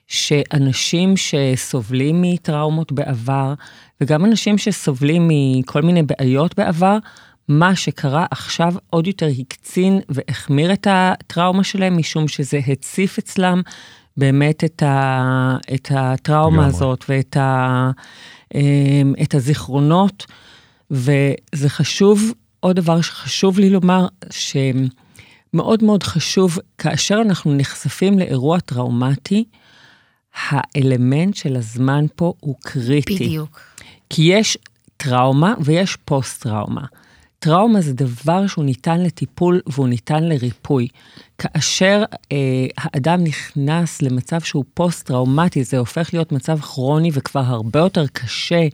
שאנשים 0.07 1.13
שסובלים 1.17 2.21
מטראומות 2.21 2.91
בעבר, 2.91 3.53
וגם 4.01 4.25
אנשים 4.25 4.57
שסובלים 4.57 5.27
מכל 5.29 5.81
מיני 5.81 6.03
בעיות 6.03 6.57
בעבר, 6.57 6.97
מה 7.47 7.75
שקרה 7.75 8.25
עכשיו 8.31 8.73
עוד 8.89 9.07
יותר 9.07 9.27
הקצין 9.39 9.99
והחמיר 10.09 10.73
את 10.73 10.87
הטראומה 10.89 11.63
שלהם, 11.63 11.97
משום 11.97 12.27
שזה 12.27 12.59
הציף 12.67 13.17
אצלם 13.17 13.61
באמת 14.17 14.63
את, 14.63 14.83
ה, 14.83 15.57
את 15.73 15.91
הטראומה 15.95 16.65
הזאת 16.65 17.05
ואת 17.09 17.37
ה, 17.37 17.91
אמ, 18.55 19.13
את 19.23 19.35
הזיכרונות. 19.35 20.25
וזה 20.91 21.69
חשוב, 21.69 22.33
עוד 22.61 22.75
דבר 22.75 23.01
שחשוב 23.01 23.59
לי 23.59 23.69
לומר, 23.69 24.07
שמאוד 24.29 25.83
מאוד 25.83 26.03
חשוב, 26.03 26.57
כאשר 26.77 27.21
אנחנו 27.21 27.55
נחשפים 27.55 28.19
לאירוע 28.19 28.59
טראומטי, 28.59 29.43
האלמנט 30.49 31.35
של 31.35 31.55
הזמן 31.55 32.05
פה 32.15 32.33
הוא 32.39 32.55
קריטי. 32.61 33.15
בדיוק. 33.15 33.59
כי 34.09 34.21
יש 34.21 34.57
טראומה 34.97 35.53
ויש 35.59 35.95
פוסט-טראומה. 35.95 36.85
טראומה 37.39 37.81
זה 37.81 37.93
דבר 37.93 38.47
שהוא 38.47 38.65
ניתן 38.65 39.01
לטיפול 39.01 39.61
והוא 39.67 39.87
ניתן 39.87 40.23
לריפוי. 40.23 40.87
כאשר 41.37 42.03
אה, 42.31 42.37
האדם 42.77 43.23
נכנס 43.23 44.01
למצב 44.01 44.41
שהוא 44.41 44.65
פוסט-טראומטי, 44.73 45.63
זה 45.63 45.77
הופך 45.77 46.09
להיות 46.13 46.31
מצב 46.31 46.59
כרוני 46.59 47.09
וכבר 47.13 47.39
הרבה 47.39 47.79
יותר 47.79 48.07
קשה 48.07 48.67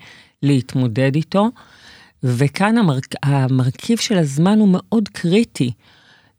להתמודד 0.44 1.16
איתו. 1.16 1.50
וכאן 2.28 2.78
המר... 2.78 2.98
המרכיב 3.24 3.98
של 3.98 4.18
הזמן 4.18 4.60
הוא 4.60 4.70
מאוד 4.72 5.08
קריטי. 5.08 5.72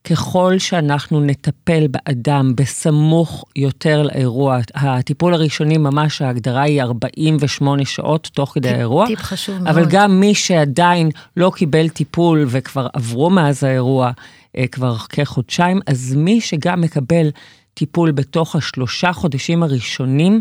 ככל 0.04 0.58
שאנחנו 0.58 1.20
נטפל 1.20 1.86
באדם 1.86 2.52
בסמוך 2.56 3.44
יותר 3.56 4.02
לאירוע, 4.02 4.58
הטיפול 4.74 5.34
הראשוני 5.34 5.78
ממש 5.78 6.22
ההגדרה 6.22 6.62
היא 6.62 6.82
48 6.82 7.84
שעות 7.84 8.30
תוך 8.34 8.52
כדי 8.54 8.68
האירוע. 8.68 9.06
טיפ 9.06 9.22
חשוב 9.22 9.54
אבל 9.54 9.64
מאוד. 9.64 9.78
אבל 9.78 9.86
גם 9.90 10.20
מי 10.20 10.34
שעדיין 10.34 11.10
לא 11.36 11.52
קיבל 11.56 11.88
טיפול 11.88 12.44
וכבר 12.48 12.86
עברו 12.92 13.30
מאז 13.30 13.64
האירוע 13.64 14.10
אה, 14.56 14.66
כבר 14.66 14.96
כחודשיים, 14.98 15.80
אז 15.86 16.14
מי 16.14 16.40
שגם 16.40 16.80
מקבל 16.80 17.30
טיפול 17.74 18.10
בתוך 18.10 18.56
השלושה 18.56 19.12
חודשים 19.12 19.62
הראשונים, 19.62 20.40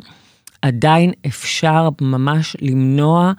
עדיין 0.62 1.12
אפשר 1.26 1.90
ממש 2.02 2.56
למנוע 2.62 3.32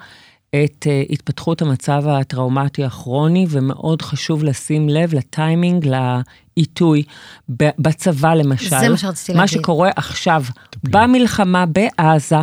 את 0.49 0.87
uh, 0.87 1.13
התפתחות 1.13 1.61
המצב 1.61 2.03
הטראומטי 2.07 2.83
הכרוני, 2.83 3.45
ומאוד 3.49 4.01
חשוב 4.01 4.43
לשים 4.43 4.89
לב 4.89 5.13
לטיימינג, 5.13 5.87
לעיתוי, 5.87 7.03
בצבא 7.49 8.33
למשל. 8.33 8.69
זה 8.69 8.89
מה 8.89 8.97
שרציתי 8.97 9.31
להגיד. 9.31 9.41
מה 9.41 9.47
שקורה 9.47 9.89
עכשיו, 9.95 10.43
במלחמה 10.83 11.65
בעזה, 11.65 12.35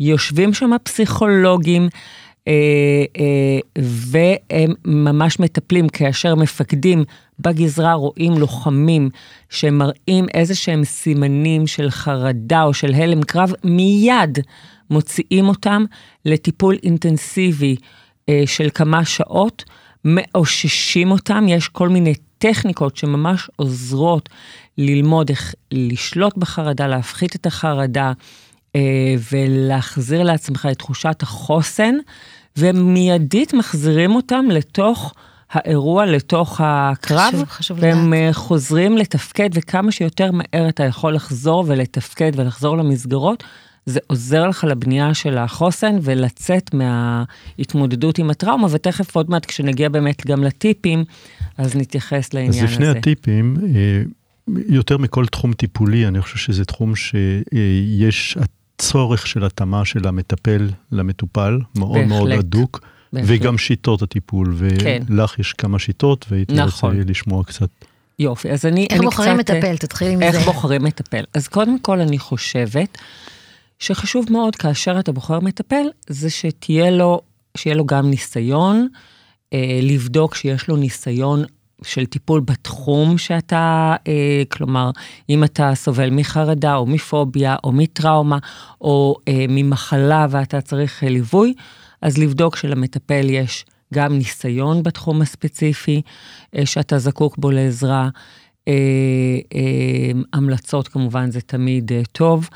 יושבים 0.00 0.54
שם 0.54 0.70
פסיכולוגים, 0.82 1.88
אה, 2.48 2.52
אה, 3.18 3.82
והם 3.82 4.74
ממש 4.84 5.40
מטפלים 5.40 5.88
כאשר 5.88 6.34
מפקדים 6.34 7.04
בגזרה 7.40 7.92
רואים 7.92 8.38
לוחמים 8.38 9.10
שמראים 9.50 10.26
איזה 10.34 10.54
שהם 10.54 10.84
סימנים 10.84 11.66
של 11.66 11.90
חרדה 11.90 12.62
או 12.62 12.74
של 12.74 12.94
הלם 12.94 13.22
קרב, 13.22 13.52
מיד 13.64 14.38
מוציאים 14.90 15.48
אותם 15.48 15.84
לטיפול 16.24 16.76
אינטנסיבי 16.82 17.76
אה, 18.28 18.42
של 18.46 18.68
כמה 18.74 19.04
שעות, 19.04 19.64
מאוששים 20.04 21.10
אותם, 21.10 21.44
יש 21.48 21.68
כל 21.68 21.88
מיני 21.88 22.14
טכניקות 22.38 22.96
שממש 22.96 23.50
עוזרות 23.56 24.28
ללמוד 24.78 25.30
איך 25.30 25.54
לשלוט 25.72 26.36
בחרדה, 26.36 26.86
להפחית 26.86 27.36
את 27.36 27.46
החרדה 27.46 28.12
אה, 28.76 29.14
ולהחזיר 29.32 30.22
לעצמך 30.22 30.68
את 30.70 30.78
תחושת 30.78 31.22
החוסן, 31.22 31.94
ומיידית 32.56 33.54
מחזירים 33.54 34.14
אותם 34.14 34.44
לתוך 34.50 35.14
האירוע, 35.50 36.06
לתוך 36.06 36.60
הקרב, 36.64 37.32
חשוב, 37.32 37.44
חשוב 37.48 37.78
והם 37.80 38.12
לדעת. 38.12 38.28
אה, 38.28 38.32
חוזרים 38.32 38.98
לתפקד, 38.98 39.50
וכמה 39.54 39.92
שיותר 39.92 40.30
מהר 40.32 40.68
אתה 40.68 40.84
יכול 40.84 41.14
לחזור 41.14 41.64
ולתפקד 41.66 42.32
ולחזור 42.36 42.76
למסגרות. 42.76 43.44
זה 43.88 44.00
עוזר 44.06 44.48
לך 44.48 44.64
לבנייה 44.64 45.14
של 45.14 45.38
החוסן 45.38 45.96
ולצאת 46.02 46.74
מההתמודדות 46.74 48.18
עם 48.18 48.30
הטראומה, 48.30 48.66
ותכף 48.70 49.16
עוד 49.16 49.30
מעט 49.30 49.46
כשנגיע 49.46 49.88
באמת 49.88 50.26
גם 50.26 50.44
לטיפים, 50.44 51.04
אז 51.58 51.76
נתייחס 51.76 52.34
לעניין 52.34 52.64
אז 52.64 52.70
הזה. 52.70 52.74
לפני 52.74 52.88
הטיפים, 52.88 53.56
אה, 53.74 54.02
יותר 54.68 54.98
מכל 54.98 55.26
תחום 55.26 55.52
טיפולי, 55.52 56.06
אני 56.06 56.22
חושב 56.22 56.36
שזה 56.36 56.64
תחום 56.64 56.92
שיש 56.96 58.38
הצורך 58.40 59.26
של 59.26 59.44
התאמה 59.44 59.84
של 59.84 60.08
המטפל 60.08 60.68
למטופל, 60.92 61.58
מאוד 61.76 61.92
בהחלט. 61.94 62.08
מאוד 62.08 62.30
הדוק, 62.30 62.80
בהחלט. 63.12 63.28
וגם 63.30 63.58
שיטות 63.58 64.02
הטיפול, 64.02 64.56
כן. 64.78 65.02
ולך 65.08 65.38
יש 65.38 65.52
כמה 65.52 65.78
שיטות, 65.78 66.26
והייתי 66.30 66.54
נכון. 66.54 66.96
רוצה 66.96 67.10
לשמוע 67.10 67.44
קצת. 67.44 67.68
יופי, 68.18 68.50
אז 68.50 68.66
אני, 68.66 68.86
איך 68.90 68.92
אני 68.92 69.06
בוחרים 69.06 69.38
קצת... 69.38 69.50
אה, 69.50 69.58
מטפל? 69.58 69.76
תתחילי 69.76 70.12
עם 70.12 70.22
איך 70.22 70.38
זה. 70.38 70.44
בוחרים 70.44 70.84
מטפל? 70.84 71.24
אז 71.34 71.48
קודם 71.48 71.78
כל 71.78 72.00
אני 72.00 72.18
חושבת 72.18 72.98
שחשוב 73.78 74.26
מאוד 74.30 74.56
כאשר 74.56 75.00
אתה 75.00 75.12
בוחר 75.12 75.40
מטפל, 75.40 75.86
זה 76.08 76.30
שתהיה 76.30 76.90
לו, 76.90 77.20
שיהיה 77.56 77.76
לו 77.76 77.86
גם 77.86 78.10
ניסיון, 78.10 78.88
אה, 79.52 79.80
לבדוק 79.82 80.34
שיש 80.34 80.68
לו 80.68 80.76
ניסיון 80.76 81.44
של 81.84 82.06
טיפול 82.06 82.40
בתחום 82.40 83.18
שאתה, 83.18 83.96
אה, 84.08 84.42
כלומר, 84.48 84.90
אם 85.30 85.44
אתה 85.44 85.74
סובל 85.74 86.10
מחרדה 86.10 86.76
או 86.76 86.86
מפוביה 86.86 87.56
או 87.64 87.72
מטראומה 87.72 88.38
או 88.80 89.16
אה, 89.28 89.44
ממחלה 89.48 90.26
ואתה 90.30 90.60
צריך 90.60 91.04
אה, 91.04 91.08
ליווי, 91.08 91.54
אז 92.02 92.18
לבדוק 92.18 92.56
שלמטפל 92.56 93.30
יש 93.30 93.64
גם 93.94 94.18
ניסיון 94.18 94.82
בתחום 94.82 95.22
הספציפי 95.22 96.02
אה, 96.56 96.66
שאתה 96.66 96.98
זקוק 96.98 97.38
בו 97.38 97.50
לעזרה. 97.50 98.08
אה, 98.68 98.74
אה, 99.54 100.20
המלצות 100.32 100.88
כמובן 100.88 101.30
זה 101.30 101.40
תמיד 101.40 101.92
אה, 101.92 102.02
טוב. 102.12 102.48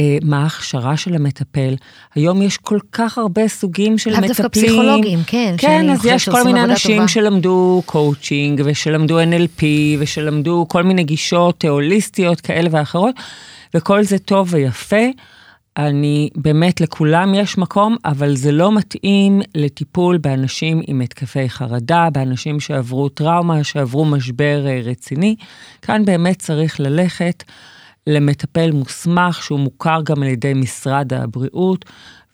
אה, 0.00 0.18
מה 0.22 0.42
ההכשרה 0.42 0.96
של 0.96 1.14
המטפל? 1.14 1.74
היום 2.14 2.42
יש 2.42 2.56
כל 2.56 2.78
כך 2.92 3.18
הרבה 3.18 3.48
סוגים 3.48 3.98
של 3.98 4.10
לאו 4.10 4.18
מטפלים. 4.18 4.34
דווקא 4.34 4.48
פסיכולוגים, 4.48 5.18
כן, 5.26 5.54
כן, 5.58 5.90
אז 5.90 6.06
יש 6.06 6.28
כל 6.28 6.42
מיני 6.44 6.64
אנשים 6.64 6.96
טובים. 6.96 7.08
שלמדו 7.08 7.82
קואוצ'ינג, 7.86 8.62
ושלמדו 8.64 9.20
NLP, 9.20 9.62
ושלמדו 9.98 10.66
כל 10.68 10.82
מיני 10.82 11.04
גישות 11.04 11.64
הוליסטיות 11.64 12.40
כאלה 12.40 12.68
ואחרות, 12.72 13.14
וכל 13.74 14.02
זה 14.02 14.18
טוב 14.18 14.48
ויפה. 14.50 15.06
אני, 15.76 16.28
באמת, 16.36 16.80
לכולם 16.80 17.34
יש 17.34 17.58
מקום, 17.58 17.96
אבל 18.04 18.36
זה 18.36 18.52
לא 18.52 18.72
מתאים 18.72 19.40
לטיפול 19.54 20.18
באנשים 20.18 20.80
עם 20.86 21.00
התקפי 21.00 21.48
חרדה, 21.48 22.08
באנשים 22.12 22.60
שעברו 22.60 23.08
טראומה, 23.08 23.64
שעברו 23.64 24.04
משבר 24.04 24.66
אה, 24.66 24.80
רציני. 24.84 25.36
כאן 25.82 26.04
באמת 26.04 26.38
צריך 26.38 26.80
ללכת 26.80 27.44
למטפל 28.06 28.70
מוסמך, 28.70 29.42
שהוא 29.42 29.60
מוכר 29.60 30.00
גם 30.04 30.22
על 30.22 30.28
ידי 30.28 30.54
משרד 30.54 31.12
הבריאות, 31.12 31.84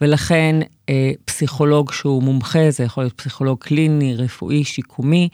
ולכן 0.00 0.56
אה, 0.88 1.10
פסיכולוג 1.24 1.92
שהוא 1.92 2.22
מומחה, 2.22 2.70
זה 2.70 2.84
יכול 2.84 3.04
להיות 3.04 3.12
פסיכולוג 3.12 3.58
קליני, 3.58 4.16
רפואי, 4.16 4.64
שיקומי, 4.64 5.28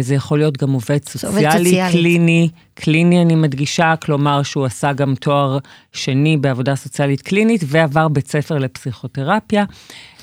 זה 0.00 0.14
יכול 0.14 0.38
להיות 0.38 0.56
גם 0.56 0.72
עובד 0.72 1.04
סוציאלי, 1.04 1.34
סוציאלי. 1.34 1.92
קליני, 1.92 2.48
קליני 2.74 3.22
אני 3.22 3.34
מדגישה, 3.34 3.94
כלומר 4.02 4.42
שהוא 4.42 4.64
עשה 4.64 4.92
גם 4.92 5.14
תואר 5.14 5.58
שני 5.92 6.36
בעבודה 6.36 6.76
סוציאלית 6.76 7.22
קלינית 7.22 7.60
ועבר 7.66 8.08
בית 8.08 8.28
ספר 8.28 8.58
לפסיכותרפיה, 8.58 9.64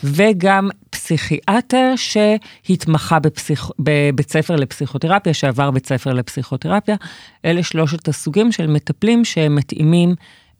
וגם 0.03 0.69
פסיכיאטר 0.89 1.93
שהתמחה 1.95 3.19
בפסיכ... 3.19 3.69
בבית 3.79 4.31
ספר 4.31 4.55
לפסיכותרפיה, 4.55 5.33
שעבר 5.33 5.71
בית 5.71 5.87
ספר 5.87 6.13
לפסיכותרפיה. 6.13 6.95
אלה 7.45 7.63
שלושת 7.63 8.07
הסוגים 8.07 8.51
של 8.51 8.67
מטפלים 8.67 9.25
שמתאימים 9.25 10.15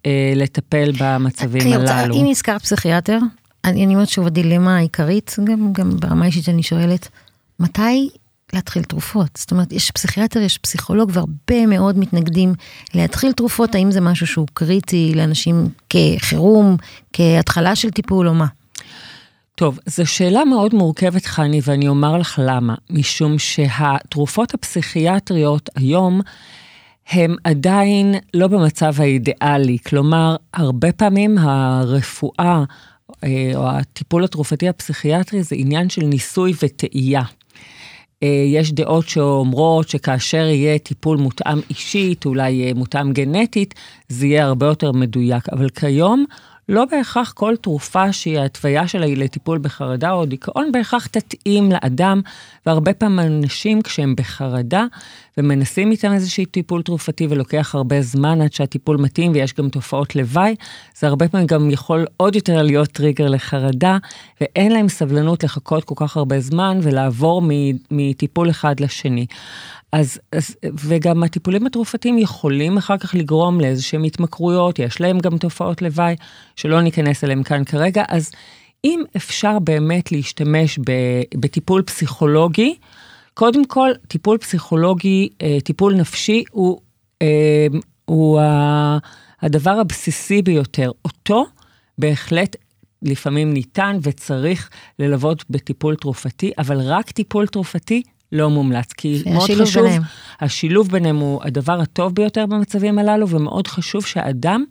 אה, 0.06 0.34
לטפל 0.36 0.92
במצבים 1.00 1.62
אני 1.62 1.78
רוצה, 1.78 1.96
הללו. 1.96 2.16
אם 2.16 2.30
הזכרת 2.30 2.62
פסיכיאטר, 2.62 3.20
אני, 3.66 3.94
אומרת 3.94 4.10
שוב, 4.10 4.28
הדילמה 4.28 4.78
העיקרית, 4.78 5.36
גם, 5.44 5.74
גם 5.74 5.90
ברמה 6.00 6.24
האישית 6.24 6.50
אני 6.50 6.64
שואלת, 6.64 7.08
מתי 7.60 8.10
להתחיל 8.54 8.84
תרופות? 8.84 9.30
זאת 9.38 9.52
אומרת, 9.52 9.72
יש 9.72 9.92
פסיכיאטר, 9.92 10.40
יש 10.40 10.58
פסיכולוג, 10.58 11.12
והרבה 11.14 11.66
מאוד 11.68 11.98
מתנגדים 11.98 12.54
להתחיל 12.94 13.32
תרופות, 13.32 13.76
האם 13.76 13.92
זה 13.92 14.02
משהו 14.02 14.28
שהוא 14.28 14.48
קריטי 14.54 15.14
לאנשים 15.16 15.70
כחירום, 15.90 16.78
כהתחלה 17.14 17.76
של 17.76 17.92
טיפול 17.92 18.28
או 18.28 18.34
מה? 18.34 18.48
טוב, 19.56 19.80
זו 19.86 20.06
שאלה 20.06 20.46
מאוד 20.46 20.76
מורכבת, 20.76 21.26
חני, 21.26 21.62
ואני 21.64 21.88
אומר 21.88 22.18
לך 22.18 22.42
למה. 22.44 22.76
משום 22.90 23.40
שהתרופות 23.40 24.54
הפסיכיאטריות 24.54 25.70
היום, 25.76 26.22
הם 27.10 27.36
עדיין 27.44 28.16
לא 28.34 28.48
במצב 28.48 28.94
האידיאלי. 28.98 29.78
כלומר, 29.88 30.36
הרבה 30.54 30.92
פעמים 30.92 31.38
הרפואה 31.38 32.64
אה, 33.24 33.52
או 33.56 33.70
הטיפול 33.70 34.24
התרופתי 34.24 34.70
הפסיכיאטרי 34.70 35.44
זה 35.44 35.56
עניין 35.60 35.90
של 35.90 36.02
ניסוי 36.02 36.54
וטעייה. 36.64 37.24
אה, 38.24 38.28
יש 38.48 38.72
דעות 38.72 39.10
שאומרות 39.10 39.90
שכאשר 39.90 40.46
יהיה 40.48 40.80
טיפול 40.80 41.18
מותאם 41.18 41.60
אישית, 41.70 42.26
אולי 42.26 42.68
אה, 42.68 42.72
מותאם 42.76 43.14
גנטית, 43.14 43.74
זה 44.10 44.28
יהיה 44.28 44.46
הרבה 44.46 44.66
יותר 44.66 44.92
מדויק. 44.92 45.50
אבל 45.50 45.70
כיום, 45.70 46.26
לא 46.70 46.86
בהכרח 46.86 47.32
כל 47.32 47.56
תרופה 47.56 48.14
שהיא 48.14 48.40
ההתוויה 48.40 48.88
שלה 48.88 49.06
היא 49.06 49.18
לטיפול 49.18 49.58
בחרדה 49.58 50.12
או 50.12 50.26
דיכאון, 50.26 50.72
בהכרח 50.72 51.08
תתאים 51.08 51.72
לאדם, 51.72 52.22
והרבה 52.66 52.94
פעמים 52.94 53.20
אנשים 53.20 53.82
כשהם 53.82 54.16
בחרדה 54.16 54.86
ומנסים 55.38 55.92
איתם 55.92 56.14
איזשהו 56.14 56.46
טיפול 56.46 56.82
תרופתי 56.82 57.28
ולוקח 57.30 57.76
הרבה 57.76 58.02
זמן 58.02 58.42
עד 58.42 58.54
שהטיפול 58.54 58.98
מתאים 58.98 59.32
ויש 59.32 59.54
גם 59.54 59.70
תופעות 59.70 60.16
לוואי, 60.16 60.56
זה 60.98 61.08
הרבה 61.08 61.28
פעמים 61.28 61.48
גם 61.48 61.70
יכול 61.72 62.06
עוד 62.18 62.36
יותר 62.36 62.62
להיות 62.62 62.90
טריגר 62.90 63.28
לחרדה, 63.28 63.98
ואין 64.42 64.72
להם 64.72 64.90
סבלנות 64.90 65.44
לחכות 65.44 65.84
כל 65.84 65.96
כך 65.98 66.18
הרבה 66.18 66.40
זמן 66.40 66.80
ולעבור 66.82 67.42
מטיפול 67.92 68.50
אחד 68.50 68.80
לשני. 68.80 69.26
אז, 69.92 70.20
אז, 70.32 70.56
וגם 70.80 71.24
הטיפולים 71.24 71.66
התרופתיים 71.66 72.18
יכולים 72.18 72.78
אחר 72.78 72.98
כך 72.98 73.16
לגרום 73.16 73.62
לאיזשהם 73.62 74.04
התמכרויות, 74.04 74.80
יש 74.80 75.02
להם 75.02 75.20
גם 75.20 75.38
תופעות 75.38 75.82
לוואי, 75.82 76.16
שלא 76.56 76.82
ניכנס 76.82 77.24
אליהם 77.24 77.44
כאן 77.44 77.64
כרגע, 77.64 78.04
אז 78.08 78.32
אם 78.86 79.04
אפשר 79.16 79.60
באמת 79.60 80.12
להשתמש 80.12 80.80
בטיפול 81.36 81.82
פסיכולוגי, 81.82 82.76
קודם 83.34 83.66
כל, 83.66 83.90
טיפול 84.08 84.38
פסיכולוגי, 84.38 85.30
אה, 85.42 85.58
טיפול 85.64 85.96
נפשי, 85.96 86.44
הוא, 86.52 86.80
אה, 87.22 87.68
הוא 88.06 88.40
הדבר 89.42 89.72
הבסיסי 89.72 90.42
ביותר. 90.42 90.92
אותו 91.06 91.46
בהחלט 91.98 92.56
לפעמים 93.02 93.54
ניתן 93.54 93.98
וצריך 94.02 94.70
ללוות 95.00 95.44
בטיפול 95.50 95.96
תרופתי, 95.96 96.52
אבל 96.58 96.82
רק 96.82 97.12
טיפול 97.12 97.48
תרופתי 97.48 98.04
לא 98.32 98.50
מומלץ, 98.50 98.94
כי 98.94 99.24
מאוד 99.26 99.50
חשוב, 99.62 99.84
ביניהם. 99.84 100.02
השילוב 100.42 100.90
ביניהם 100.92 101.18
הוא 101.18 101.42
הדבר 101.44 101.82
הטוב 101.82 102.16
ביותר 102.16 102.46
במצבים 102.46 103.00
הללו, 103.00 103.30
ומאוד 103.30 103.68
חשוב 103.68 104.06
שהאדם 104.06 104.64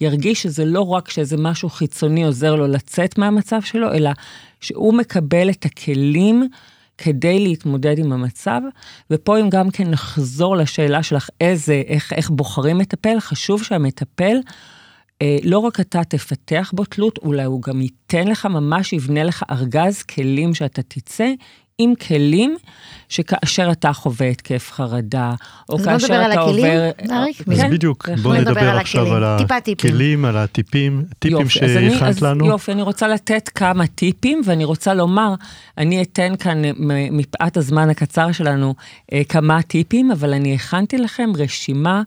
ירגיש 0.00 0.42
שזה 0.42 0.64
לא 0.64 0.80
רק 0.80 1.10
שאיזה 1.10 1.36
משהו 1.36 1.68
חיצוני 1.68 2.24
עוזר 2.24 2.54
לו 2.54 2.66
לצאת 2.66 3.18
מהמצב 3.18 3.62
שלו, 3.62 3.92
אלא 3.92 4.10
שהוא 4.60 4.94
מקבל 4.94 5.50
את 5.50 5.64
הכלים 5.64 6.48
כדי 6.98 7.38
להתמודד 7.38 7.98
עם 7.98 8.12
המצב. 8.12 8.60
ופה 9.10 9.40
אם 9.40 9.50
גם 9.50 9.70
כן 9.70 9.90
נחזור 9.90 10.56
לשאלה 10.56 11.02
שלך, 11.02 11.30
איזה, 11.40 11.82
איך, 11.86 12.12
איך 12.12 12.30
בוחרים 12.30 12.78
מטפל, 12.78 13.20
חשוב 13.20 13.62
שהמטפל, 13.62 14.36
אה, 15.22 15.38
לא 15.44 15.58
רק 15.58 15.80
אתה 15.80 16.04
תפתח 16.04 16.72
בו 16.74 16.84
תלות, 16.84 17.18
אולי 17.18 17.44
הוא 17.44 17.62
גם 17.62 17.82
ייתן 17.82 18.28
לך, 18.28 18.46
ממש 18.46 18.92
יבנה 18.92 19.24
לך 19.24 19.44
ארגז 19.50 20.02
כלים 20.02 20.54
שאתה 20.54 20.82
תצא 20.82 21.32
עם 21.78 21.94
כלים 21.94 22.56
שכאשר 23.08 23.68
אתה 23.72 23.92
חווה 23.92 24.28
התקף 24.28 24.70
חרדה, 24.72 25.34
או 25.68 25.78
אז 25.78 25.84
בוא 25.84 25.92
נדבר 25.92 26.00
כאשר 26.00 26.14
על 26.14 26.32
אתה 26.32 26.40
הכלים, 26.40 26.64
עובר... 26.64 26.90
אריק? 27.16 27.40
אז 27.48 27.60
כן, 27.60 27.70
בדיוק, 27.70 28.08
בהחלט. 28.08 28.22
בוא 28.22 28.36
נדבר 28.36 28.68
על 28.68 28.78
עכשיו. 28.78 29.14
על. 29.14 29.24
הכלים, 29.72 30.24
על 30.24 30.36
הטיפים, 30.36 31.04
טיפים 31.18 31.40
אז 31.40 31.50
שהכנת 31.50 32.02
אז 32.02 32.22
לנו. 32.22 32.46
יופי, 32.46 32.72
אני 32.72 32.82
רוצה 32.82 33.08
לתת 33.08 33.50
כמה 33.54 33.86
טיפים, 33.86 34.40
ואני 34.44 34.64
רוצה 34.64 34.94
לומר, 34.94 35.34
אני 35.78 36.02
אתן 36.02 36.36
כאן, 36.38 36.62
מפאת 37.10 37.56
הזמן 37.56 37.90
הקצר 37.90 38.32
שלנו, 38.32 38.74
אה, 39.12 39.22
כמה 39.28 39.62
טיפים, 39.62 40.10
אבל 40.10 40.32
אני 40.34 40.54
הכנתי 40.54 40.98
לכם 40.98 41.30
רשימה 41.36 42.02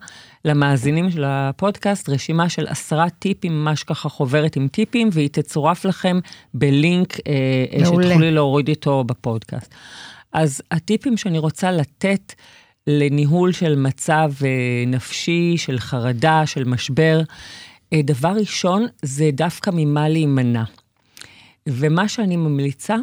למאזינים 0.45 1.11
של 1.11 1.23
הפודקאסט, 1.27 2.09
רשימה 2.09 2.49
של 2.49 2.67
עשרה 2.67 3.09
טיפים, 3.09 3.63
ממש 3.63 3.83
ככה 3.83 4.09
חוברת 4.09 4.55
עם 4.55 4.67
טיפים, 4.67 5.09
והיא 5.11 5.29
תצורף 5.31 5.85
לכם 5.85 6.19
בלינק 6.53 7.13
אה, 7.27 7.33
אה. 7.73 7.85
שתוכלי 7.85 8.31
להוריד 8.31 8.67
איתו 8.67 9.03
בפודקאסט. 9.03 9.73
אז 10.33 10.61
הטיפים 10.71 11.17
שאני 11.17 11.37
רוצה 11.37 11.71
לתת 11.71 12.33
לניהול 12.87 13.51
של 13.51 13.75
מצב 13.75 14.31
אה, 14.45 14.83
נפשי, 14.87 15.53
של 15.57 15.79
חרדה, 15.79 16.45
של 16.45 16.63
משבר. 16.63 17.21
אה, 17.93 18.01
דבר 18.03 18.29
ראשון, 18.29 18.85
זה 19.01 19.29
דווקא 19.33 19.71
ממה 19.73 20.09
להימנע. 20.09 20.63
ומה 21.67 22.07
שאני 22.07 22.35
ממליצה, 22.35 22.95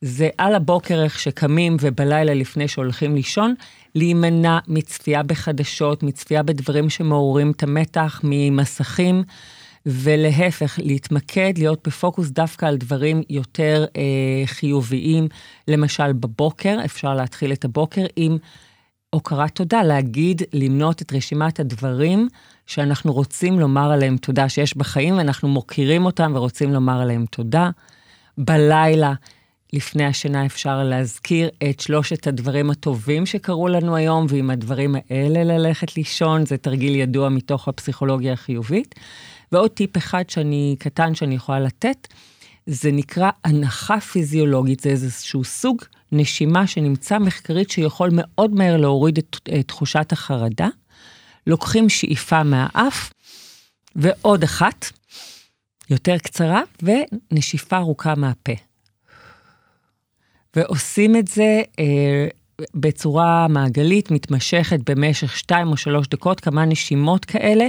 זה 0.00 0.28
על 0.38 0.54
הבוקר 0.54 1.02
איך 1.02 1.18
שקמים 1.18 1.76
ובלילה 1.80 2.34
לפני 2.34 2.68
שהולכים 2.68 3.14
לישון, 3.14 3.54
להימנע 3.94 4.58
מצפייה 4.68 5.22
בחדשות, 5.22 6.02
מצפייה 6.02 6.42
בדברים 6.42 6.90
שמעוררים 6.90 7.50
את 7.50 7.62
המתח, 7.62 8.20
ממסכים, 8.24 9.22
ולהפך, 9.86 10.78
להתמקד, 10.82 11.52
להיות 11.56 11.88
בפוקוס 11.88 12.30
דווקא 12.30 12.66
על 12.66 12.76
דברים 12.76 13.22
יותר 13.30 13.84
אה, 13.96 14.46
חיוביים. 14.46 15.28
למשל, 15.68 16.12
בבוקר, 16.12 16.78
אפשר 16.84 17.14
להתחיל 17.14 17.52
את 17.52 17.64
הבוקר 17.64 18.06
עם 18.16 18.38
הוקרת 19.10 19.54
תודה, 19.54 19.82
להגיד, 19.82 20.42
למנות 20.52 21.02
את 21.02 21.12
רשימת 21.12 21.60
הדברים 21.60 22.28
שאנחנו 22.66 23.12
רוצים 23.12 23.60
לומר 23.60 23.92
עליהם 23.92 24.16
תודה, 24.16 24.48
שיש 24.48 24.76
בחיים, 24.76 25.16
ואנחנו 25.16 25.48
מוקירים 25.48 26.04
אותם 26.04 26.32
ורוצים 26.34 26.72
לומר 26.72 27.00
עליהם 27.00 27.26
תודה. 27.26 27.70
בלילה, 28.38 29.12
לפני 29.72 30.04
השינה 30.04 30.46
אפשר 30.46 30.82
להזכיר 30.82 31.50
את 31.70 31.80
שלושת 31.80 32.26
הדברים 32.26 32.70
הטובים 32.70 33.26
שקרו 33.26 33.68
לנו 33.68 33.96
היום, 33.96 34.26
ועם 34.28 34.50
הדברים 34.50 34.96
האלה 35.10 35.44
ללכת 35.44 35.96
לישון, 35.96 36.46
זה 36.46 36.56
תרגיל 36.56 36.96
ידוע 36.96 37.28
מתוך 37.28 37.68
הפסיכולוגיה 37.68 38.32
החיובית. 38.32 38.94
ועוד 39.52 39.70
טיפ 39.70 39.96
אחד 39.96 40.30
שאני, 40.30 40.76
קטן 40.78 41.14
שאני 41.14 41.34
יכולה 41.34 41.60
לתת, 41.60 42.08
זה 42.66 42.92
נקרא 42.92 43.30
הנחה 43.44 44.00
פיזיולוגית, 44.00 44.80
זה 44.80 44.88
איזשהו 44.88 45.44
סוג 45.44 45.82
נשימה 46.12 46.66
שנמצא 46.66 47.18
מחקרית 47.18 47.70
שיכול 47.70 48.10
מאוד 48.12 48.54
מהר 48.54 48.76
להוריד 48.76 49.18
את, 49.18 49.36
את 49.60 49.68
תחושת 49.68 50.12
החרדה. 50.12 50.68
לוקחים 51.46 51.88
שאיפה 51.88 52.42
מהאף, 52.42 53.12
ועוד 53.96 54.42
אחת, 54.42 54.86
יותר 55.90 56.18
קצרה, 56.18 56.62
ונשיפה 56.82 57.76
ארוכה 57.76 58.14
מהפה. 58.14 58.69
ועושים 60.56 61.16
את 61.16 61.28
זה 61.28 61.62
אה, 61.78 62.28
בצורה 62.74 63.48
מעגלית, 63.48 64.10
מתמשכת 64.10 64.90
במשך 64.90 65.36
שתיים 65.36 65.68
או 65.68 65.76
שלוש 65.76 66.08
דקות, 66.08 66.40
כמה 66.40 66.64
נשימות 66.64 67.24
כאלה, 67.24 67.68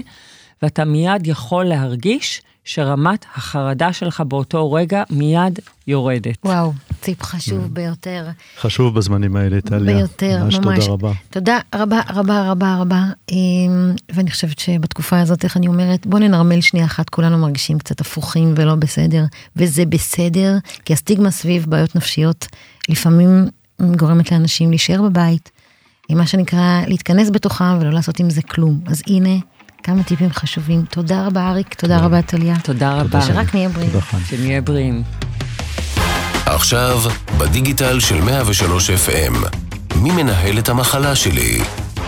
ואתה 0.61 0.85
מיד 0.85 1.27
יכול 1.27 1.65
להרגיש 1.65 2.41
שרמת 2.65 3.26
החרדה 3.36 3.93
שלך 3.93 4.24
באותו 4.28 4.71
רגע 4.71 5.04
מיד 5.10 5.60
יורדת. 5.88 6.38
וואו, 6.45 6.74
טיפ 7.00 7.24
חשוב 7.24 7.65
mm. 7.65 7.69
ביותר. 7.69 8.28
חשוב 8.60 8.95
בזמנים 8.95 9.36
האלה, 9.36 9.62
טליה. 9.62 9.95
ביותר, 9.95 10.43
ממש. 10.43 10.56
ממש. 10.56 10.80
תודה 10.80 10.93
רבה. 10.93 11.12
תודה 11.30 11.60
רבה 11.76 12.02
רבה 12.10 12.52
רבה 12.52 12.76
רבה. 12.76 13.04
אמ, 13.32 13.95
ואני 14.13 14.32
חושבת 14.32 14.60
שבתקופה 14.60 15.19
הזאת, 15.19 15.43
איך 15.43 15.58
אני 15.58 15.67
אומרת, 15.67 16.08
בוא 16.08 16.19
ננרמל 16.19 16.62
שנייה 16.62 16.86
אחת, 16.86 17.10
כולנו 17.10 17.38
מרגישים 17.38 17.80
קצת 17.80 18.02
הפוכים 18.02 18.54
ולא 18.58 18.76
בסדר, 18.76 19.26
וזה 19.56 19.86
בסדר, 19.86 20.58
כי 20.86 20.93
הסטיגמה 20.93 21.32
סביב 21.32 21.65
בעיות 21.69 21.95
נפשיות 21.95 22.47
לפעמים 22.89 23.47
גורמת 23.95 24.32
לאנשים 24.32 24.69
להישאר 24.69 25.02
בבית, 25.02 25.52
מה 26.10 26.28
שנקרא 26.28 26.82
להתכנס 26.88 27.30
בתוכם 27.30 27.78
ולא 27.80 27.89
לעשות 27.89 28.19
עם 28.19 28.30
זה 28.30 28.41
כלום. 28.41 28.80
אז 28.86 29.04
הנה, 29.08 29.38
כמה 29.83 30.03
טיפים 30.03 30.29
חשובים. 30.33 30.85
תודה 30.89 31.25
רבה, 31.27 31.49
אריק, 31.49 31.73
תודה 31.73 31.99
רבה, 31.99 32.21
טליה. 32.21 32.55
תודה 32.63 32.93
רבה. 32.93 33.21
שרק 33.21 33.55
נהיה 33.55 33.69
בריאים. 33.69 33.91
שנהיה 34.29 34.61
בריאים. 34.61 35.03
עכשיו, 36.45 36.99
בדיגיטל 37.37 37.99
של 37.99 38.21
103 38.21 38.89
FM, 38.89 39.47
מי 39.95 40.11
מנהל 40.11 40.59
את 40.59 40.69
המחלה 40.69 41.15
שלי? 41.15 41.61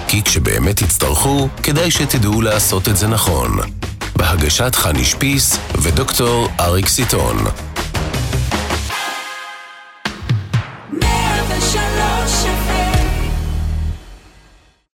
כי 0.07 0.23
כשבאמת 0.23 0.83
תצטרכו, 0.83 1.47
כדאי 1.63 1.91
שתדעו 1.91 2.41
לעשות 2.41 2.87
את 2.87 2.97
זה 2.97 3.07
נכון. 3.07 3.57
בהגשת 4.15 4.75
חני 4.75 5.05
שפיס 5.05 5.59
ודוקטור 5.81 6.49
אריק 6.59 6.87
סיטון. 6.87 7.37